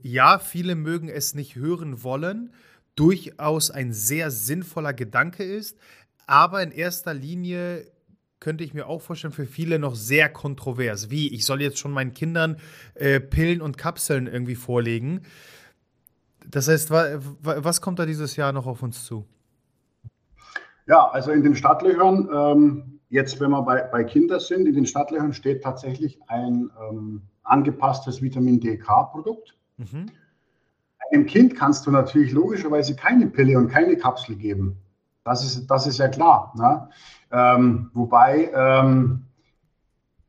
[0.00, 2.50] ja, viele mögen es nicht hören wollen,
[2.94, 5.76] durchaus ein sehr sinnvoller Gedanke ist,
[6.26, 7.86] aber in erster Linie
[8.40, 11.10] könnte ich mir auch vorstellen, für viele noch sehr kontrovers.
[11.10, 12.56] Wie, ich soll jetzt schon meinen Kindern
[12.94, 15.22] äh, Pillen und Kapseln irgendwie vorlegen.
[16.48, 19.26] Das heißt, wa, wa, was kommt da dieses Jahr noch auf uns zu?
[20.86, 24.86] Ja, also in den Stadtlöchern, ähm, jetzt wenn wir bei, bei Kindern sind, in den
[24.86, 29.56] Stadtlöchern steht tatsächlich ein ähm, angepasstes Vitamin D-K-Produkt.
[29.78, 30.06] Mhm.
[31.10, 34.76] Einem Kind kannst du natürlich logischerweise keine Pille und keine Kapsel geben.
[35.24, 36.52] Das ist, das ist ja klar.
[36.56, 36.88] Ne?
[37.32, 39.22] Ähm, wobei ähm,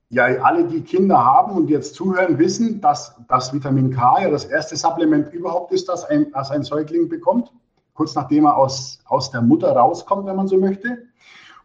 [0.10, 4.46] ja alle, die Kinder haben und jetzt zuhören, wissen, dass das Vitamin K ja das
[4.46, 7.52] erste Supplement überhaupt ist, das ein, das ein Säugling bekommt,
[7.94, 10.98] kurz nachdem er aus, aus der Mutter rauskommt, wenn man so möchte.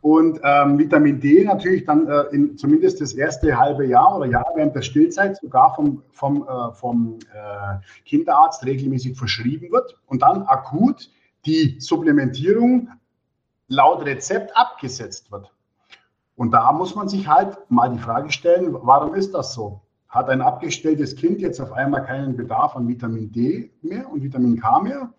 [0.02, 4.50] Und ähm, Vitamin D natürlich dann äh, in, zumindest das erste halbe Jahr oder Jahr
[4.56, 10.42] während der Stillzeit sogar vom, vom, äh, vom äh, Kinderarzt regelmäßig verschrieben wird und dann
[10.42, 11.08] akut
[11.46, 12.88] die Supplementierung
[13.68, 15.52] laut Rezept abgesetzt wird.
[16.36, 19.82] Und da muss man sich halt mal die Frage stellen, warum ist das so?
[20.08, 24.60] Hat ein abgestelltes Kind jetzt auf einmal keinen Bedarf an Vitamin D mehr und Vitamin
[24.60, 25.12] K mehr?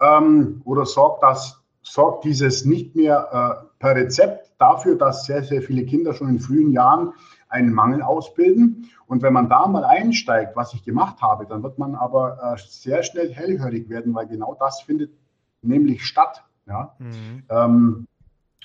[0.00, 5.62] Ähm, oder sorgt das, sorgt dieses nicht mehr äh, per Rezept dafür, dass sehr, sehr
[5.62, 7.12] viele Kinder schon in frühen Jahren
[7.48, 8.90] einen Mangel ausbilden?
[9.06, 12.58] Und wenn man da mal einsteigt, was ich gemacht habe, dann wird man aber äh,
[12.58, 15.12] sehr schnell hellhörig werden, weil genau das findet
[15.62, 16.44] nämlich statt.
[16.68, 16.94] Ja?
[16.98, 17.42] Mhm.
[17.50, 18.06] Ähm,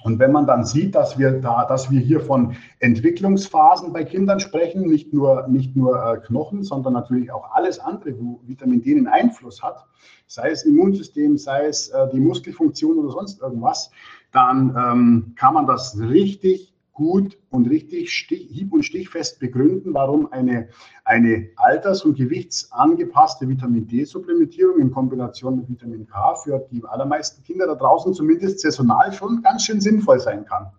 [0.03, 4.39] und wenn man dann sieht, dass wir da, dass wir hier von Entwicklungsphasen bei Kindern
[4.39, 8.95] sprechen, nicht nur, nicht nur äh, Knochen, sondern natürlich auch alles andere, wo Vitamin D
[8.95, 9.85] einen Einfluss hat,
[10.27, 13.91] sei es Immunsystem, sei es äh, die Muskelfunktion oder sonst irgendwas,
[14.31, 20.31] dann ähm, kann man das richtig gut und richtig stich, hieb- und stichfest begründen, warum
[20.31, 20.69] eine,
[21.03, 27.65] eine alters- und gewichtsangepasste Vitamin D-Supplementierung in Kombination mit Vitamin K für die allermeisten Kinder
[27.65, 30.71] da draußen zumindest saisonal schon ganz schön sinnvoll sein kann.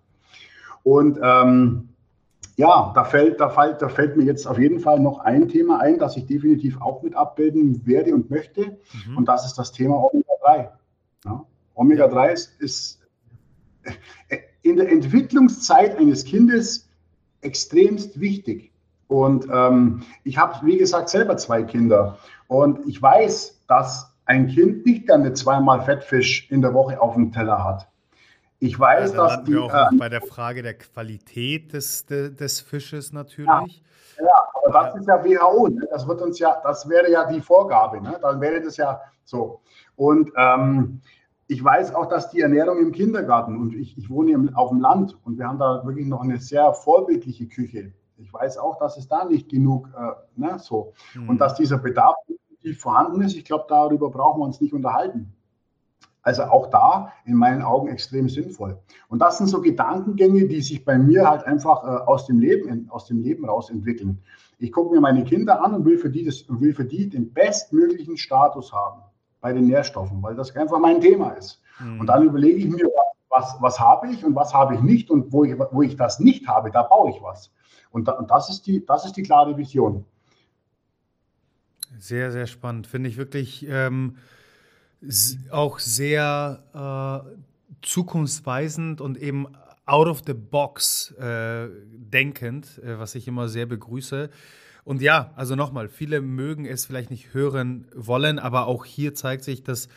[0.85, 1.89] Und ähm,
[2.57, 5.81] ja, da fällt, da, fällt, da fällt mir jetzt auf jeden Fall noch ein Thema
[5.81, 8.79] ein, das ich definitiv auch mit abbilden werde und möchte.
[9.07, 9.17] Mhm.
[9.17, 10.69] Und das ist das Thema Omega-3.
[11.25, 11.45] Ja,
[11.75, 13.01] Omega-3 ist, ist
[14.29, 16.89] äh, in der Entwicklungszeit eines Kindes
[17.43, 18.73] extremst wichtig.
[19.09, 22.19] Und ähm, ich habe, wie gesagt, selber zwei Kinder.
[22.49, 27.31] Und ich weiß, dass ein Kind nicht gerne zweimal Fettfisch in der Woche auf dem
[27.31, 27.87] Teller hat.
[28.59, 29.53] Ich weiß, ja, dass die.
[29.53, 33.47] Wir auch äh, bei der Frage der Qualität des, des, des Fisches natürlich.
[33.47, 35.69] Ja, ja aber das ist ja WHO.
[35.69, 35.87] Ne?
[35.91, 38.01] Das wird uns ja, das wäre ja die Vorgabe.
[38.01, 38.19] Ne?
[38.23, 39.61] Dann wäre das ja so.
[39.97, 41.03] Und ähm,
[41.47, 44.81] ich weiß auch, dass die Ernährung im Kindergarten und ich, ich wohne im, auf dem
[44.81, 47.93] Land und wir haben da wirklich noch eine sehr vorbildliche Küche.
[48.17, 50.93] Ich weiß auch, dass es da nicht genug, äh, ne, so.
[51.15, 51.29] Mhm.
[51.29, 52.15] Und dass dieser Bedarf
[52.79, 55.35] vorhanden ist, ich glaube, darüber brauchen wir uns nicht unterhalten.
[56.23, 58.79] Also auch da in meinen Augen extrem sinnvoll.
[59.09, 62.89] Und das sind so Gedankengänge, die sich bei mir halt einfach äh, aus, dem Leben,
[62.89, 64.23] aus dem Leben raus entwickeln.
[64.59, 67.35] Ich gucke mir meine Kinder an und will für die, das, will für die den
[67.35, 69.03] bestmöglichen Status haben
[69.45, 71.61] bei den Nährstoffen, weil das einfach mein Thema ist.
[71.79, 72.01] Mhm.
[72.01, 72.89] Und dann überlege ich mir,
[73.29, 76.19] was, was habe ich und was habe ich nicht und wo ich, wo ich das
[76.19, 77.53] nicht habe, da baue ich was.
[77.91, 80.07] Und, da, und das, ist die, das ist die klare Vision.
[81.99, 82.87] Sehr, sehr spannend.
[82.87, 84.17] Finde ich wirklich ähm,
[85.51, 87.29] auch sehr äh,
[87.83, 89.47] zukunftsweisend und eben
[89.85, 94.31] out of the box äh, denkend, äh, was ich immer sehr begrüße.
[94.85, 99.43] Und ja, also nochmal, viele mögen es vielleicht nicht hören wollen, aber auch hier zeigt
[99.43, 99.89] sich, dass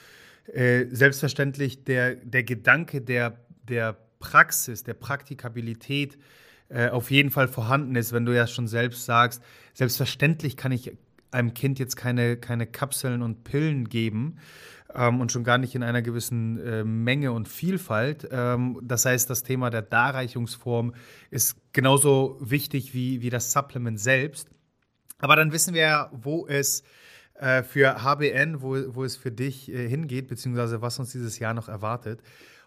[0.53, 6.17] äh, selbstverständlich der, der Gedanke der, der Praxis, der Praktikabilität
[6.69, 10.93] äh, auf jeden Fall vorhanden ist, wenn du ja schon selbst sagst, selbstverständlich kann ich
[11.31, 14.37] einem Kind jetzt keine, keine Kapseln und Pillen geben
[14.95, 18.27] ähm, und schon gar nicht in einer gewissen äh, Menge und Vielfalt.
[18.31, 20.93] Ähm, das heißt, das Thema der Darreichungsform
[21.29, 24.49] ist genauso wichtig wie, wie das Supplement selbst.
[25.19, 26.83] Aber dann wissen wir ja, wo es
[27.35, 31.53] äh, für HBN, wo, wo es für dich äh, hingeht, beziehungsweise was uns dieses Jahr
[31.53, 32.21] noch erwartet.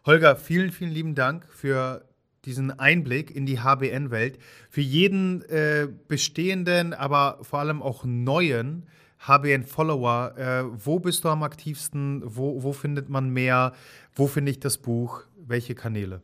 [0.07, 2.05] Holger, vielen, vielen lieben Dank für
[2.44, 4.38] diesen Einblick in die HBN-Welt.
[4.70, 8.86] Für jeden äh, bestehenden, aber vor allem auch neuen
[9.26, 12.22] HBN-Follower, äh, wo bist du am aktivsten?
[12.24, 13.72] Wo, wo findet man mehr?
[14.14, 15.22] Wo finde ich das Buch?
[15.36, 16.22] Welche Kanäle?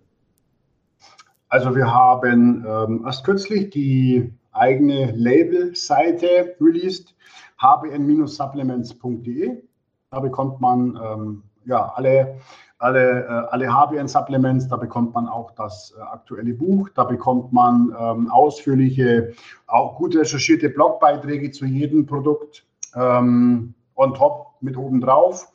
[1.48, 7.14] Also wir haben ähm, erst kürzlich die eigene Label-Seite released,
[7.60, 9.62] hbn-supplements.de.
[10.10, 12.38] Da bekommt man ähm, ja, alle,
[12.78, 17.94] alle, äh, alle HBN-Supplements, da bekommt man auch das äh, aktuelle Buch, da bekommt man
[17.98, 19.32] ähm, ausführliche,
[19.66, 25.52] auch gut recherchierte Blogbeiträge zu jedem Produkt ähm, on top mit oben drauf.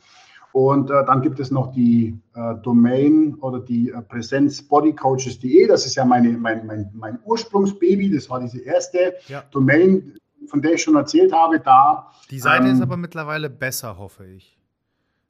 [0.54, 5.68] Und äh, dann gibt es noch die äh, Domain oder die äh, Präsenz bodycoaches.de.
[5.68, 8.14] Das ist ja meine, mein, mein, mein Ursprungsbaby.
[8.14, 9.43] Das war diese erste ja.
[9.52, 11.60] Domain, von der ich schon erzählt habe.
[11.60, 14.58] Da, die Seite ähm, ist aber mittlerweile besser, hoffe ich.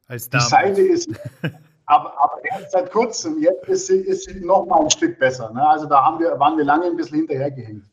[0.07, 0.47] Als damals.
[0.47, 1.09] Die Seite ist,
[1.85, 5.51] aber, aber erst seit kurzem, jetzt ist sie, ist sie noch mal ein Stück besser.
[5.53, 5.67] Ne?
[5.67, 7.83] Also da haben wir, waren wir lange ein bisschen hinterhergehängt.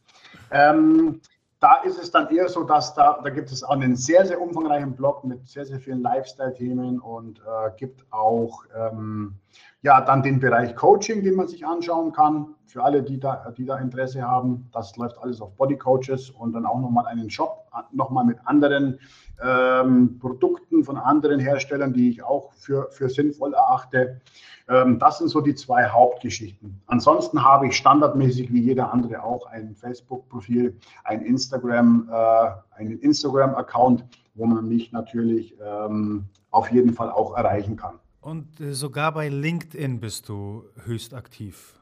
[0.51, 1.21] Ähm,
[1.61, 4.41] da ist es dann eher so, dass da, da gibt es auch einen sehr, sehr
[4.41, 9.35] umfangreichen Blog mit sehr, sehr vielen Lifestyle-Themen und äh, gibt auch ähm,
[9.83, 12.55] ja, dann den Bereich Coaching, den man sich anschauen kann.
[12.67, 16.53] Für alle, die da, die da Interesse haben, das läuft alles auf Body Coaches und
[16.53, 18.99] dann auch nochmal einen Shop, nochmal mit anderen
[19.43, 24.21] ähm, Produkten von anderen Herstellern, die ich auch für, für sinnvoll erachte.
[24.69, 26.81] Ähm, das sind so die zwei Hauptgeschichten.
[26.87, 34.05] Ansonsten habe ich standardmäßig wie jeder andere auch ein Facebook-Profil, ein Instagram, äh, einen Instagram-Account,
[34.35, 37.99] wo man mich natürlich ähm, auf jeden Fall auch erreichen kann.
[38.21, 41.75] Und äh, sogar bei LinkedIn bist du höchst aktiv,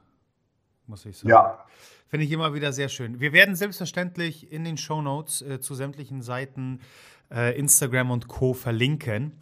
[0.87, 1.31] muss ich sagen.
[1.31, 1.59] Ja.
[2.09, 3.21] Finde ich immer wieder sehr schön.
[3.21, 6.81] Wir werden selbstverständlich in den Show Notes äh, zu sämtlichen Seiten
[7.31, 8.55] äh, Instagram und Co.
[8.55, 9.33] verlinken.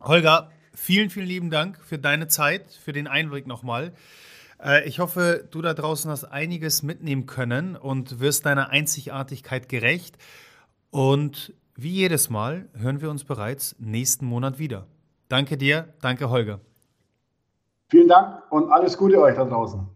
[0.00, 3.92] Holger, vielen, vielen lieben Dank für deine Zeit, für den Einblick nochmal.
[4.62, 10.18] Äh, ich hoffe, du da draußen hast einiges mitnehmen können und wirst deiner Einzigartigkeit gerecht.
[10.90, 14.86] Und wie jedes Mal hören wir uns bereits nächsten Monat wieder.
[15.28, 16.60] Danke dir, danke Holger.
[17.88, 19.95] Vielen Dank und alles Gute euch da draußen.